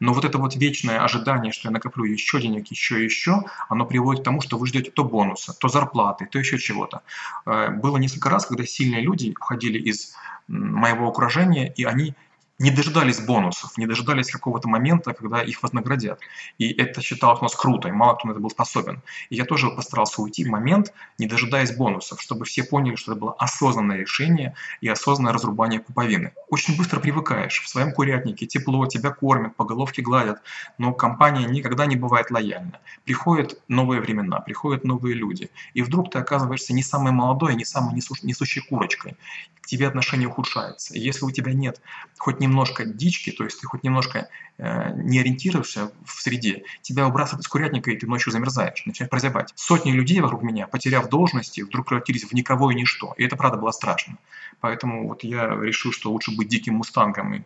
[0.00, 3.86] Но вот это вот вечное ожидание, что я накоплю еще денег, еще и еще, оно
[3.86, 7.02] приводит к тому, что вы ждете то бонуса, то зарплаты, то еще чего-то.
[7.46, 10.16] Э, было несколько раз, когда сильные люди уходили из
[10.48, 12.14] моего окружения, и они
[12.60, 16.20] не дожидались бонусов, не дожидались какого-то момента, когда их вознаградят.
[16.58, 19.00] И это считалось у нас круто, и мало кто на это был способен.
[19.30, 23.20] И я тоже постарался уйти в момент, не дожидаясь бонусов, чтобы все поняли, что это
[23.20, 26.32] было осознанное решение и осознанное разрубание пуповины.
[26.48, 27.62] Очень быстро привыкаешь.
[27.62, 30.42] В своем курятнике тепло, тебя кормят, по головке гладят,
[30.76, 32.78] но компания никогда не бывает лояльна.
[33.06, 37.94] Приходят новые времена, приходят новые люди, и вдруг ты оказываешься не самой молодой, не самой
[37.94, 39.16] несущей курочкой.
[39.62, 40.94] К тебе отношения ухудшаются.
[40.94, 41.80] И если у тебя нет
[42.20, 44.28] хоть немного немножко дички, то есть ты хоть немножко
[44.58, 49.52] э, не ориентируешься в среде, тебя выбрасывают из курятника, и ты ночью замерзаешь, начинаешь прозябать.
[49.54, 53.14] Сотни людей вокруг меня, потеряв должности, вдруг превратились в никого и ничто.
[53.16, 54.18] И это, правда, было страшно.
[54.60, 57.42] Поэтому вот я решил, что лучше быть диким мустангом и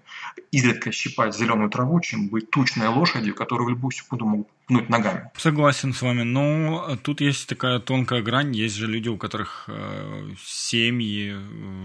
[0.51, 5.31] изредка щипать зеленую траву, чем быть тучной лошадью, которую в любую секунду могут пнуть ногами.
[5.37, 8.55] Согласен с вами, но тут есть такая тонкая грань.
[8.55, 11.37] Есть же люди, у которых э, семьи,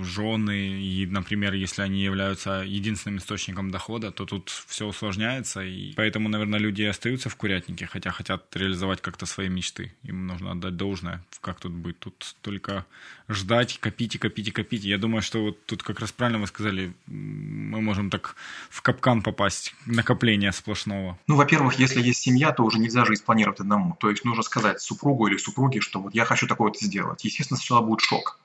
[0.03, 6.29] жены, и, например, если они являются единственным источником дохода, то тут все усложняется, и поэтому,
[6.29, 9.93] наверное, люди остаются в курятнике, хотя хотят реализовать как-то свои мечты.
[10.03, 11.99] Им нужно отдать должное, как тут быть.
[11.99, 12.85] Тут только
[13.27, 14.83] ждать, копить и копить и копить.
[14.83, 18.35] Я думаю, что вот тут как раз правильно вы сказали, мы можем так
[18.69, 21.17] в капкан попасть, накопление сплошного.
[21.27, 23.95] Ну, во-первых, если есть семья, то уже нельзя жизнь планировать одному.
[23.99, 27.23] То есть нужно сказать супругу или супруге, что вот я хочу такое-то сделать.
[27.25, 28.39] Естественно, сначала будет шок.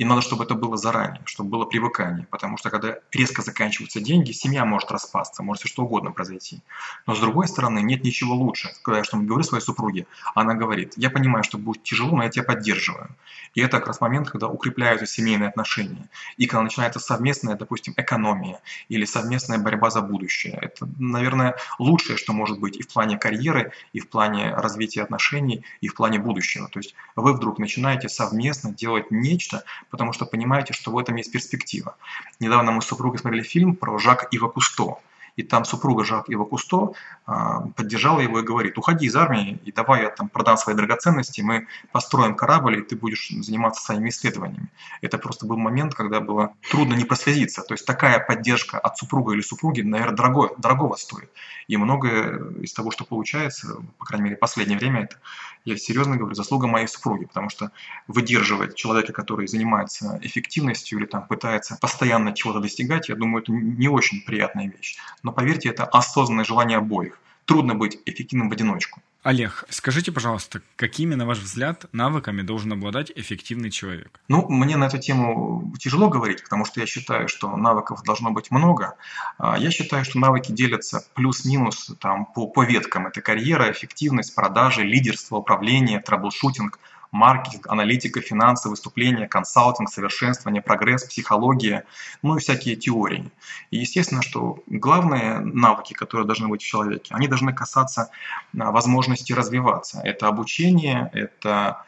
[0.00, 2.26] И надо, чтобы это было заранее, чтобы было привыкание.
[2.30, 6.62] Потому что когда резко заканчиваются деньги, семья может распасться, может что угодно произойти.
[7.06, 8.70] Но с другой стороны, нет ничего лучше.
[8.80, 12.30] Когда я что-нибудь говорю своей супруге, она говорит, я понимаю, что будет тяжело, но я
[12.30, 13.10] тебя поддерживаю.
[13.54, 16.08] И это как раз момент, когда укрепляются семейные отношения.
[16.38, 20.58] И когда начинается совместная, допустим, экономия или совместная борьба за будущее.
[20.62, 25.62] Это, наверное, лучшее, что может быть и в плане карьеры, и в плане развития отношений,
[25.82, 26.68] и в плане будущего.
[26.68, 31.32] То есть вы вдруг начинаете совместно делать нечто, потому что понимаете, что в этом есть
[31.32, 31.96] перспектива.
[32.38, 34.98] Недавно мы с супругой смотрели фильм про Жака Ива Кусто.
[35.36, 36.92] И там супруга его Кусто
[37.26, 41.40] а, поддержала его и говорит, уходи из армии, и давай я там продам свои драгоценности,
[41.40, 44.68] мы построим корабль, и ты будешь заниматься своими исследованиями.
[45.00, 47.62] Это просто был момент, когда было трудно не прослезиться.
[47.62, 51.30] То есть такая поддержка от супруга или супруги, наверное, дорогое, дорогого стоит.
[51.68, 55.16] И многое из того, что получается, по крайней мере, в последнее время, это,
[55.64, 57.70] я серьезно говорю, заслуга моей супруги, потому что
[58.08, 63.88] выдерживать человека, который занимается эффективностью или там пытается постоянно чего-то достигать, я думаю, это не
[63.88, 64.96] очень приятная вещь.
[65.22, 67.18] Но поверьте, это осознанное желание обоих.
[67.44, 69.00] Трудно быть эффективным в одиночку.
[69.22, 74.18] Олег, скажите, пожалуйста, какими, на ваш взгляд, навыками должен обладать эффективный человек?
[74.28, 78.50] Ну, мне на эту тему тяжело говорить, потому что я считаю, что навыков должно быть
[78.50, 78.94] много.
[79.36, 83.08] А, я считаю, что навыки делятся плюс-минус там, по, по веткам.
[83.08, 86.78] Это карьера, эффективность, продажи, лидерство, управление, трэблшутинг–
[87.12, 91.84] маркетинг, аналитика, финансы, выступления, консалтинг, совершенствование, прогресс, психология,
[92.22, 93.30] ну и всякие теории.
[93.70, 98.10] И естественно, что главные навыки, которые должны быть в человеке, они должны касаться
[98.58, 100.00] а, возможности развиваться.
[100.04, 101.84] Это обучение, это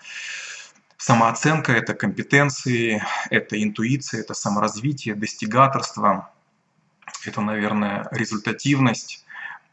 [0.96, 6.30] самооценка, это компетенции, это интуиция, это саморазвитие, достигаторство,
[7.24, 9.24] это, наверное, результативность,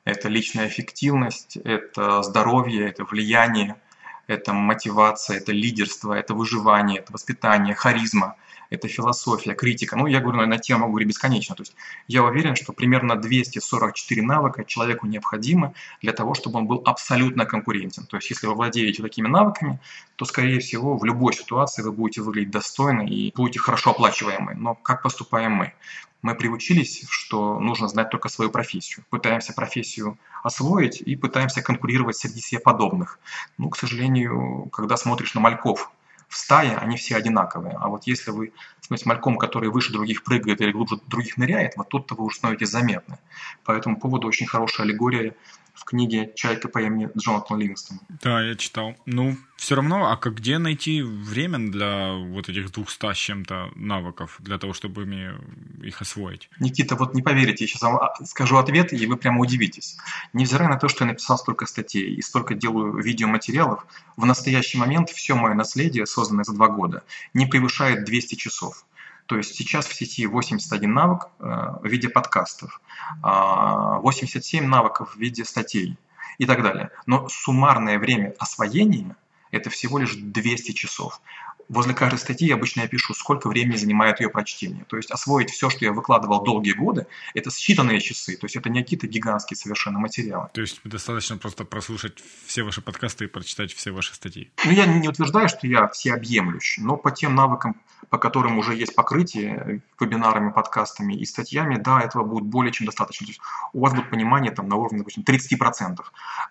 [0.06, 3.76] это личная эффективность, это здоровье, это влияние–
[4.30, 8.36] это мотивация, это лидерство, это выживание, это воспитание, харизма,
[8.70, 9.96] это философия, критика.
[9.96, 11.56] Ну, я говорю, на тему могу говорить бесконечно.
[11.56, 11.74] То есть
[12.08, 15.74] я уверен, что примерно 244 навыка человеку необходимы
[16.04, 18.06] для того, чтобы он был абсолютно конкурентен.
[18.06, 19.80] То есть если вы владеете такими навыками,
[20.16, 24.54] то, скорее всего, в любой ситуации вы будете выглядеть достойно и будете хорошо оплачиваемы.
[24.54, 25.74] Но как поступаем мы?
[26.22, 29.06] Мы приучились, что нужно знать только свою профессию.
[29.10, 33.20] Пытаемся профессию освоить и пытаемся конкурировать среди себе подобных.
[33.58, 35.92] Ну, к сожалению, когда смотришь на мальков
[36.28, 37.76] в стае, они все одинаковые.
[37.80, 41.90] А вот если вы смотрите мальком, который выше других прыгает или глубже других ныряет, вот
[41.90, 43.18] тут-то вы уже становитесь заметны.
[43.64, 45.36] По этому поводу очень хорошая аллегория
[45.80, 48.00] в книге «Чайка» по имени Джонатан Ливингстон.
[48.22, 48.96] Да, я читал.
[49.06, 54.36] Ну, все равно, а как где найти время для вот этих 200 с чем-то навыков,
[54.40, 55.34] для того, чтобы ими
[55.82, 56.50] их освоить?
[56.60, 59.98] Никита, вот не поверите, я сейчас вам а, скажу ответ, и вы прямо удивитесь.
[60.34, 63.86] Невзирая на то, что я написал столько статей и столько делаю видеоматериалов,
[64.18, 67.04] в настоящий момент все мое наследие, созданное за два года,
[67.34, 68.86] не превышает 200 часов.
[69.30, 72.82] То есть сейчас в сети 81 навык э, в виде подкастов,
[73.22, 76.00] 87 а, навыков в виде статей
[76.40, 76.90] и так далее.
[77.06, 79.16] Но суммарное время освоения–
[79.52, 81.22] это всего лишь 200 часов.
[81.70, 84.86] Возле каждой статьи обычно я пишу, сколько времени занимает ее прочтение.
[84.86, 87.06] То есть освоить все, что я выкладывал долгие годы,
[87.36, 88.38] это считанные часы.
[88.38, 90.50] То есть это не какие-то гигантские совершенно материалы.
[90.52, 94.52] То есть достаточно просто прослушать все ваши подкасты и прочитать все ваши статьи.
[94.66, 98.96] Ну, я не утверждаю, что я всеобъемлющий, но по тем навыкам, по которым уже есть
[98.96, 103.28] покрытие вебинарами, подкастами и статьями, да, этого будет более чем достаточно.
[103.28, 103.42] То есть
[103.74, 105.98] у вас будет понимание там, на уровне, допустим, 30%.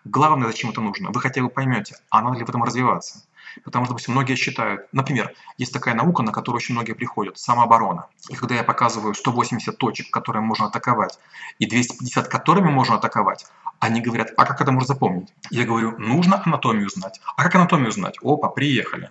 [0.04, 3.24] Главное, зачем это нужно, вы хотя бы поймете, а надо ли в этом развиваться.
[3.64, 8.06] Потому что, допустим, многие считают, например, есть такая наука, на которую очень многие приходят, самооборона.
[8.28, 11.18] И когда я показываю 180 точек, которые можно атаковать,
[11.58, 13.46] и 250, которыми можно атаковать,
[13.80, 15.32] они говорят, а как это можно запомнить?
[15.50, 17.20] Я говорю, нужно анатомию знать.
[17.36, 18.16] А как анатомию знать?
[18.22, 19.10] Опа, приехали.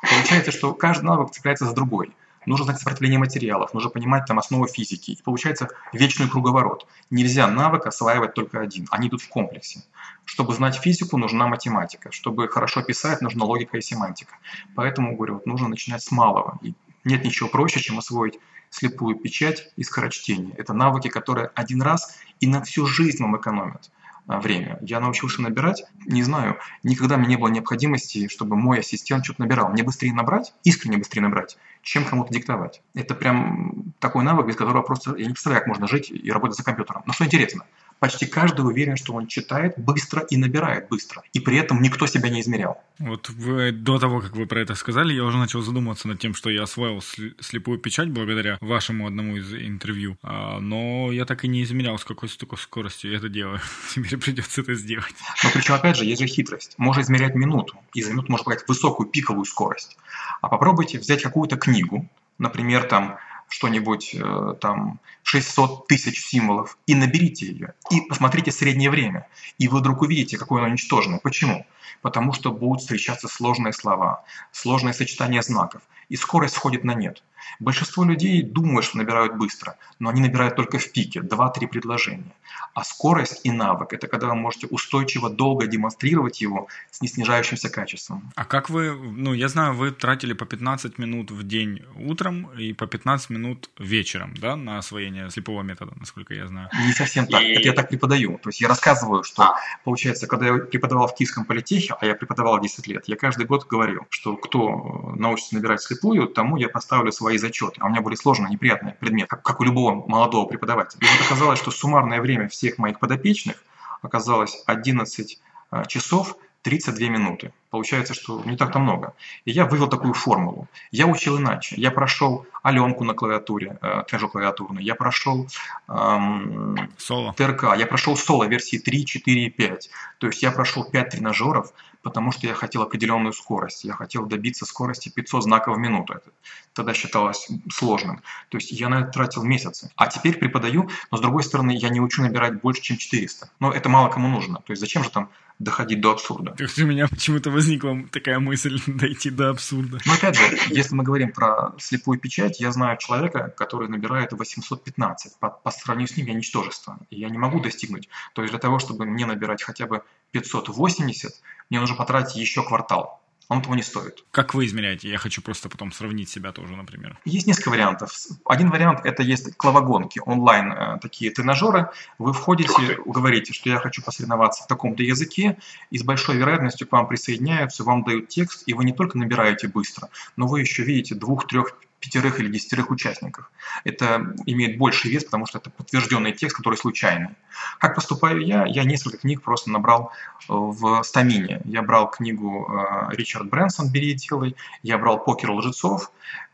[0.00, 2.14] Получается, что каждый навык цепляется за другой.
[2.46, 5.12] Нужно знать сопротивление материалов, нужно понимать там основы физики.
[5.12, 6.86] И получается вечный круговорот.
[7.10, 9.82] Нельзя навык осваивать только один, они идут в комплексе.
[10.24, 12.10] Чтобы знать физику, нужна математика.
[12.12, 14.36] Чтобы хорошо писать, нужна логика и семантика.
[14.74, 16.58] Поэтому, говорю, вот нужно начинать с малого.
[16.62, 16.74] И
[17.04, 18.38] нет ничего проще, чем освоить
[18.70, 20.54] слепую печать и скорочтение.
[20.56, 23.90] Это навыки, которые один раз и на всю жизнь вам экономят.
[24.30, 24.78] А, время.
[24.80, 29.70] Я научился набирать, не знаю, никогда мне не было необходимости, чтобы мой ассистент что-то набирал.
[29.70, 32.80] Мне быстрее набрать, искренне быстрее набрать, чем кому-то диктовать.
[32.94, 36.56] Это прям такой навык, без которого просто я не представляю, как можно жить и работать
[36.56, 37.02] за компьютером.
[37.06, 37.64] Но что интересно,
[38.00, 41.22] почти каждый уверен, что он читает быстро и набирает быстро.
[41.32, 42.82] И при этом никто себя не измерял.
[42.98, 46.34] Вот вы, до того, как вы про это сказали, я уже начал задумываться над тем,
[46.34, 47.00] что я освоил
[47.40, 50.16] слепую печать благодаря вашему одному из интервью.
[50.22, 53.60] А, но я так и не измерял, с какой такой скоростью я это делаю.
[53.94, 55.14] Теперь придется это сделать.
[55.44, 56.74] Но причем, опять же, есть же хитрость.
[56.78, 57.76] Можно измерять минуту.
[57.94, 59.96] И за минуту можно показать высокую пиковую скорость.
[60.40, 63.18] А попробуйте взять какую-то книгу, например, там
[63.50, 65.00] что-нибудь э, там
[65.30, 67.74] 600 тысяч символов и наберите ее.
[67.88, 69.28] И посмотрите среднее время.
[69.58, 71.20] И вы вдруг увидите, какое оно ничтожное.
[71.20, 71.64] Почему?
[72.02, 75.82] Потому что будут встречаться сложные слова, сложные сочетания знаков.
[76.08, 77.22] И скорость сходит на нет.
[77.60, 82.32] Большинство людей думают, что набирают быстро, но они набирают только в пике, 2-3 предложения.
[82.74, 88.32] А скорость и навык– это когда вы можете устойчиво долго демонстрировать его с неснижающимся качеством.
[88.36, 92.72] А как вы, ну, я знаю, вы тратили по 15 минут в день утром и
[92.72, 96.68] по 15 минут вечером, да, на освоение слепого метода, насколько я знаю.
[96.86, 97.42] Не совсем так.
[97.42, 97.52] И...
[97.52, 98.38] Это я так преподаю.
[98.38, 99.56] То есть я рассказываю, что, а.
[99.84, 103.66] получается, когда я преподавал в Киевском политехе, а я преподавал 10 лет, я каждый год
[103.66, 107.76] говорил, что кто научится набирать слепую, тому я поставлю свои зачеты.
[107.80, 111.00] А у меня были сложные, неприятные предметы, как, как у любого молодого преподавателя.
[111.00, 113.56] И вот оказалось, что суммарное время всех моих подопечных
[114.02, 115.40] оказалось 11
[115.70, 117.52] а, часов 32 минуты.
[117.70, 119.14] Получается, что не так-то много.
[119.44, 120.68] И я вывел такую формулу.
[120.90, 121.76] Я учил иначе.
[121.76, 124.82] Я прошел Аленку на клавиатуре, э, тренажер клавиатурный.
[124.82, 125.46] Я прошел
[125.88, 127.32] эм, соло.
[127.34, 127.76] ТРК.
[127.78, 129.90] Я прошел соло версии 3, 4 и 5.
[130.18, 131.72] То есть я прошел 5 тренажеров,
[132.02, 133.84] потому что я хотел определенную скорость.
[133.84, 136.14] Я хотел добиться скорости 500 знаков в минуту.
[136.14, 136.30] Это
[136.72, 138.22] тогда считалось сложным.
[138.48, 139.90] То есть я на это тратил месяцы.
[139.96, 143.50] А теперь преподаю, но с другой стороны, я не учу набирать больше, чем 400.
[143.60, 144.62] Но это мало кому нужно.
[144.66, 146.52] То есть зачем же там доходить до абсурда?
[146.52, 149.98] То есть у меня почему-то возникла такая мысль дойти до абсурда.
[150.06, 155.38] Но опять же, если мы говорим про слепую печать, я знаю человека, который набирает 815.
[155.38, 156.98] По, по сравнению с ним я ничтожество.
[157.10, 158.08] И я не могу достигнуть.
[158.34, 160.02] То есть для того, чтобы мне набирать хотя бы
[160.32, 161.32] 580,
[161.70, 163.20] мне нужно потратить еще квартал
[163.50, 164.24] он того не стоит.
[164.30, 165.08] Как вы измеряете?
[165.08, 167.18] Я хочу просто потом сравнить себя тоже, например.
[167.24, 168.12] Есть несколько вариантов.
[168.44, 171.90] Один вариант– это есть клавогонки, онлайн э, такие тренажеры.
[172.18, 175.58] Вы входите, говорите, что я хочу посоревноваться в таком-то языке,
[175.90, 179.66] и с большой вероятностью к вам присоединяются, вам дают текст, и вы не только набираете
[179.66, 183.50] быстро, но вы еще видите двух-трех пятерых или десятерых участников.
[183.84, 187.30] Это имеет больший вес, потому что это подтвержденный текст, который случайный.
[187.78, 188.64] Как поступаю я?
[188.66, 191.60] Я несколько книг просто набрал э, в стамине.
[191.64, 196.10] Я брал книгу э, Ричард Брэнсон «Бери и делай», я брал «Покер лжецов»,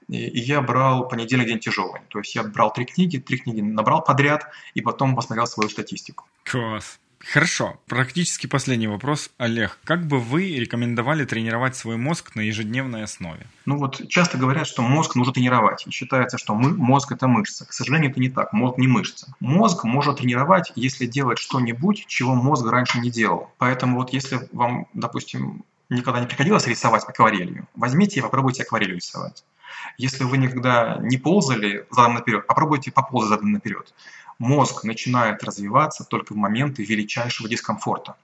[0.08, 2.00] и я брал «Понедельник день тяжелый».
[2.08, 6.26] То есть я брал три книги, три книги набрал подряд, и потом посмотрел свою статистику.
[6.44, 6.98] Класс.
[7.32, 7.80] Хорошо.
[7.86, 9.30] Практически последний вопрос.
[9.36, 13.46] Олег, как бы вы рекомендовали тренировать свой мозг на ежедневной основе?
[13.64, 15.86] Ну вот часто говорят, что мозг нужно тренировать.
[15.86, 17.66] И считается, что мы, мозг это мышца.
[17.66, 18.52] К сожалению, это не так.
[18.52, 19.34] Мозг не мышца.
[19.40, 23.50] Мозг можно тренировать, если делать что-нибудь, чего мозг раньше не делал.
[23.58, 29.44] Поэтому вот если вам, допустим, никогда не приходилось рисовать акварелью, возьмите и попробуйте акварелью рисовать.
[29.98, 33.92] Если вы никогда не ползали задом наперед, попробуйте поползать задом наперед.
[34.38, 38.16] Мозг начинает развиваться только в моменты величайшего дискомфорта.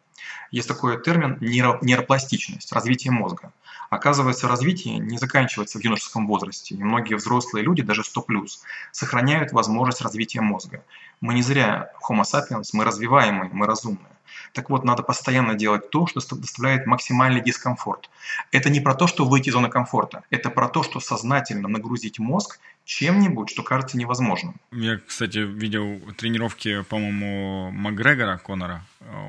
[0.51, 3.53] Есть такой термин нейропластичность, развитие мозга.
[3.89, 8.47] Оказывается, развитие не заканчивается в юношеском возрасте, и многие взрослые люди, даже 100+,
[8.91, 10.85] сохраняют возможность развития мозга.
[11.21, 14.13] Мы не зря Homo sapiens, мы развиваемые, мы разумные.
[14.53, 18.11] Так вот, надо постоянно делать то, что доставляет максимальный дискомфорт.
[18.51, 20.25] Это не про то, что выйти из зоны комфорта.
[20.31, 24.57] Это про то, что сознательно нагрузить мозг чем-нибудь, что кажется невозможным.
[24.73, 28.85] Я, кстати, видел тренировки, по-моему, Макгрегора Конора.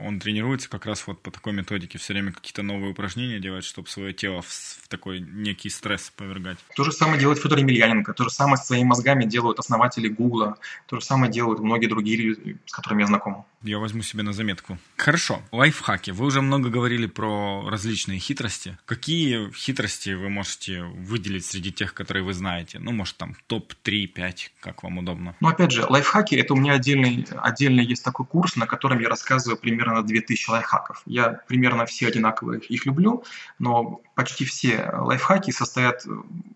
[0.05, 1.97] Он тренируется как раз вот по такой методике.
[1.97, 6.57] Все время какие-то новые упражнения делает, чтобы свое тело в, в такой некий стресс повергать.
[6.75, 8.13] То же самое делает Федор Емельяненко.
[8.13, 10.57] То же самое своими мозгами делают основатели Гугла.
[10.87, 13.45] То же самое делают многие другие люди, с которыми я знаком.
[13.63, 14.77] Я возьму себе на заметку.
[14.97, 15.41] Хорошо.
[15.51, 16.11] Лайфхаки.
[16.11, 18.77] Вы уже много говорили про различные хитрости.
[18.85, 22.79] Какие хитрости вы можете выделить среди тех, которые вы знаете?
[22.79, 25.35] Ну, может, там топ-3-5, как вам удобно?
[25.39, 29.09] Ну, опять же, лайфхаки– это у меня отдельный, отдельный есть такой курс, на котором я
[29.09, 31.01] рассказываю примерно 2000 лайфхаков.
[31.05, 33.23] Я примерно все одинаковые их люблю,
[33.59, 36.05] но почти все лайфхаки состоят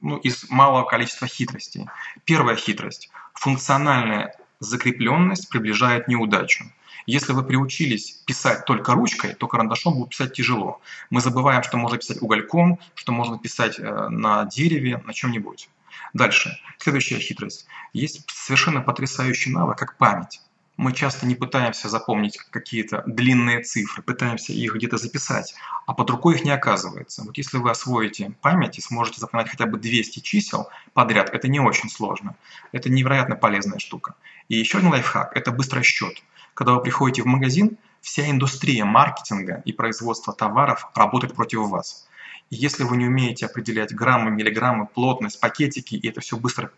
[0.01, 1.87] ну, из малого количества хитростей.
[2.25, 6.65] Первая хитрость– функциональная закрепленность приближает неудачу.
[7.05, 10.81] Если вы приучились писать только ручкой, то карандашом будет писать тяжело.
[11.09, 15.69] Мы забываем, что можно писать угольком, что можно писать э, на дереве, на чем-нибудь.
[16.13, 16.57] Дальше.
[16.77, 17.67] Следующая хитрость.
[17.93, 20.41] Есть совершенно потрясающий навык, как память.
[20.77, 25.55] Мы часто не пытаемся запомнить какие-то длинные цифры, пытаемся их где-то записать,
[25.87, 27.23] а под рукой их не оказывается.
[27.23, 31.59] Вот если вы освоите память и сможете запоминать хотя бы 200 чисел подряд, это не
[31.59, 32.35] очень сложно.
[32.71, 34.13] Это невероятно полезная штука.
[34.49, 36.21] И еще один лайфхак– это быстрый счет.
[36.53, 42.07] Когда вы приходите в магазин, вся индустрия маркетинга и производства товаров работает против вас.
[42.49, 46.71] И если вы не умеете определять граммы, миллиграммы, плотность, пакетики, и это все быстро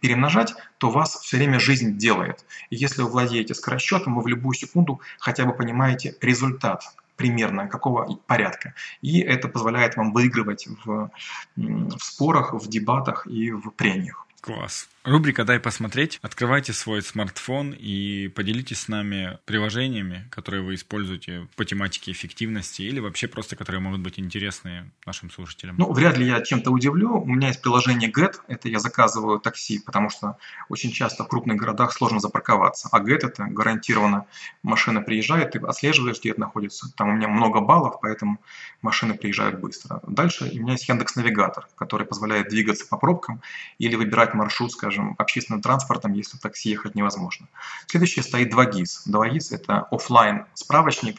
[0.00, 2.44] перемножать, то вас все время жизнь делает.
[2.70, 6.82] И если вы владеете скоросчетом, вы в любую секунду хотя бы понимаете результат
[7.16, 8.74] примерно какого порядка.
[9.02, 11.10] И это позволяет вам выигрывать в,
[11.56, 14.26] в спорах, в дебатах и в прениях.
[14.40, 14.88] Класс.
[15.06, 16.18] Рубрика «Дай посмотреть».
[16.20, 22.98] Открывайте свой смартфон и поделитесь с нами приложениями, которые вы используете по тематике эффективности или
[22.98, 25.76] вообще просто, которые могут быть интересны нашим слушателям.
[25.78, 27.20] Ну, вряд ли я чем-то удивлю.
[27.20, 28.40] У меня есть приложение Get.
[28.48, 30.38] Это я заказываю такси, потому что
[30.68, 32.88] очень часто в крупных городах сложно запарковаться.
[32.90, 34.26] А Get– это гарантированно
[34.64, 36.92] машина приезжает, ты отслеживаешь, где это находится.
[36.96, 38.40] Там у меня много баллов, поэтому
[38.82, 40.00] машины приезжают быстро.
[40.08, 43.40] Дальше у меня есть Яндекс Навигатор, который позволяет двигаться по пробкам
[43.78, 47.46] или выбирать маршрут, скажем, скажем, общественным транспортом, если в такси ехать невозможно.
[47.86, 49.08] Следующее стоит 2GIS.
[49.08, 51.16] 2GIS– это офлайн справочник,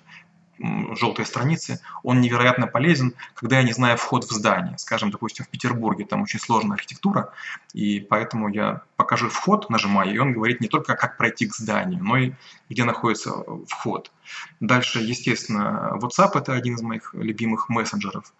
[0.59, 4.75] желтые страницы, он невероятно полезен, когда я не знаю вход в здание.
[4.79, 7.31] Скажем, допустим, в Петербурге там очень сложная архитектура,
[7.73, 12.03] и поэтому я покажу вход, нажимаю, и он говорит не только, как пройти к зданию,
[12.03, 12.31] но и
[12.69, 13.33] где находится
[13.67, 14.11] вход.
[14.59, 18.33] Дальше, естественно, WhatsApp– это один из моих любимых мессенджеров.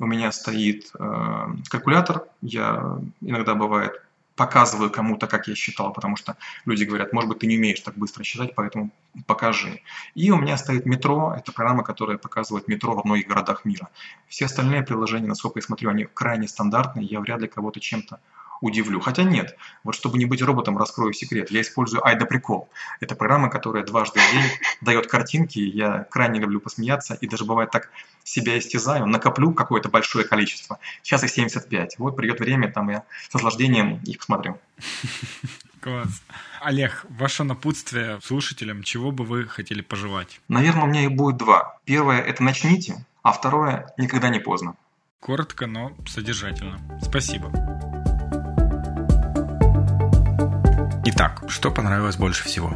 [0.00, 4.03] У меня стоит э, калькулятор, я иногда бывает
[4.36, 7.96] показываю кому-то, как я считал, потому что люди говорят, может быть, ты не умеешь так
[7.96, 8.90] быстро считать, поэтому
[9.26, 9.80] покажи.
[10.14, 13.88] И у меня стоит метро, это программа, которая показывает метро во многих городах мира.
[14.28, 18.20] Все остальные приложения, насколько я смотрю, они крайне стандартные, я вряд ли кого-то чем-то
[18.60, 19.00] удивлю.
[19.00, 21.50] Хотя нет, вот чтобы не быть роботом, раскрою секрет.
[21.50, 22.68] Я использую Айда Прикол.
[23.00, 24.50] Это программа, которая дважды в день
[24.80, 25.58] дает картинки.
[25.58, 27.90] Я крайне люблю посмеяться и даже бывает так
[28.24, 30.78] себя истязаю, накоплю какое-то большое количество.
[31.02, 31.98] Сейчас их 75.
[31.98, 34.58] Вот придет время, там я с наслаждением их посмотрю.
[35.80, 36.22] Класс.
[36.62, 40.40] Олег, ваше напутствие слушателям, чего бы вы хотели пожелать?
[40.48, 41.78] Наверное, у меня их будет два.
[41.84, 44.76] Первое– это начните, а второе– никогда не поздно.
[45.20, 46.80] Коротко, но содержательно.
[47.02, 47.52] Спасибо.
[51.06, 52.74] Итак, что понравилось больше всего?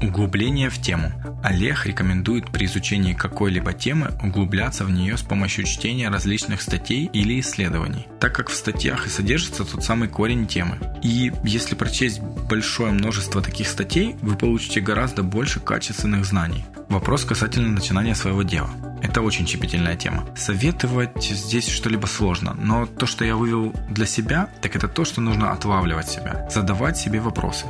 [0.00, 1.12] Углубление в тему.
[1.42, 7.38] Олег рекомендует при изучении какой-либо темы углубляться в нее с помощью чтения различных статей или
[7.38, 10.78] исследований, так как в статьях и содержится тот самый корень темы.
[11.02, 16.64] И если прочесть большое множество таких статей, вы получите гораздо больше качественных знаний.
[16.88, 18.70] Вопрос касательно начинания своего дела.
[19.02, 20.24] Это очень щепетильная тема.
[20.36, 25.20] Советовать здесь что-либо сложно, но то, что я вывел для себя, так это то, что
[25.20, 27.66] нужно отлавливать себя, задавать себе вопросы.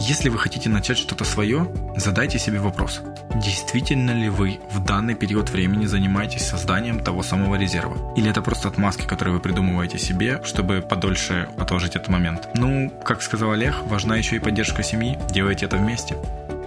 [0.00, 3.00] Если вы хотите начать что-то свое, задайте себе вопрос.
[3.36, 8.14] Действительно ли вы в данный период времени занимаетесь созданием того самого резерва?
[8.16, 12.48] Или это просто отмазки, которые вы придумываете себе, чтобы подольше отложить этот момент?
[12.54, 16.16] Ну, как сказал Олег, важна еще и поддержка семьи, делайте это вместе.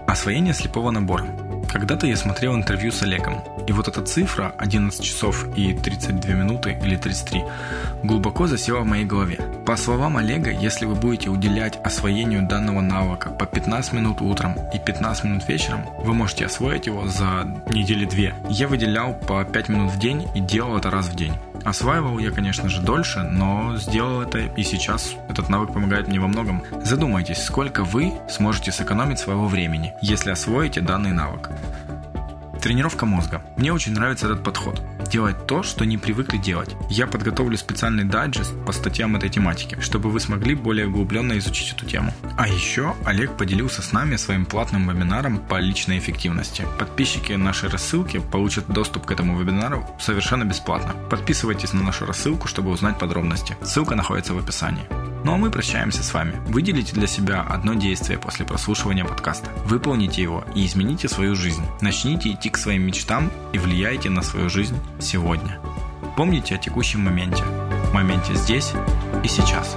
[0.07, 1.27] Освоение слепого набора.
[1.71, 6.77] Когда-то я смотрел интервью с Олегом, и вот эта цифра 11 часов и 32 минуты
[6.83, 7.43] или 33
[8.03, 9.39] глубоко засела в моей голове.
[9.67, 14.79] По словам Олега, если вы будете уделять освоению данного навыка по 15 минут утром и
[14.79, 18.33] 15 минут вечером, вы можете освоить его за недели две.
[18.49, 21.33] Я выделял по 5 минут в день и делал это раз в день.
[21.63, 26.27] Осваивал я, конечно же, дольше, но сделал это и сейчас этот навык помогает мне во
[26.27, 26.63] многом.
[26.83, 31.49] Задумайтесь, сколько вы сможете сэкономить своего времени, если освоите данный навык.
[32.61, 33.41] Тренировка мозга.
[33.55, 34.81] Мне очень нравится этот подход.
[35.09, 36.75] Делать то, что не привыкли делать.
[36.89, 41.85] Я подготовлю специальный дайджест по статьям этой тематики, чтобы вы смогли более углубленно изучить эту
[41.85, 42.13] тему.
[42.37, 46.65] А еще Олег поделился с нами своим платным вебинаром по личной эффективности.
[46.77, 50.93] Подписчики нашей рассылки получат доступ к этому вебинару совершенно бесплатно.
[51.09, 53.55] Подписывайтесь на нашу рассылку, чтобы узнать подробности.
[53.63, 54.83] Ссылка находится в описании.
[55.23, 56.33] Ну а мы прощаемся с вами.
[56.47, 59.49] Выделите для себя одно действие после прослушивания подкаста.
[59.65, 61.63] Выполните его и измените свою жизнь.
[61.81, 65.59] Начните идти к своим мечтам и влияйте на свою жизнь сегодня.
[66.15, 67.43] Помните о текущем моменте.
[67.93, 68.73] Моменте здесь
[69.23, 69.75] и сейчас.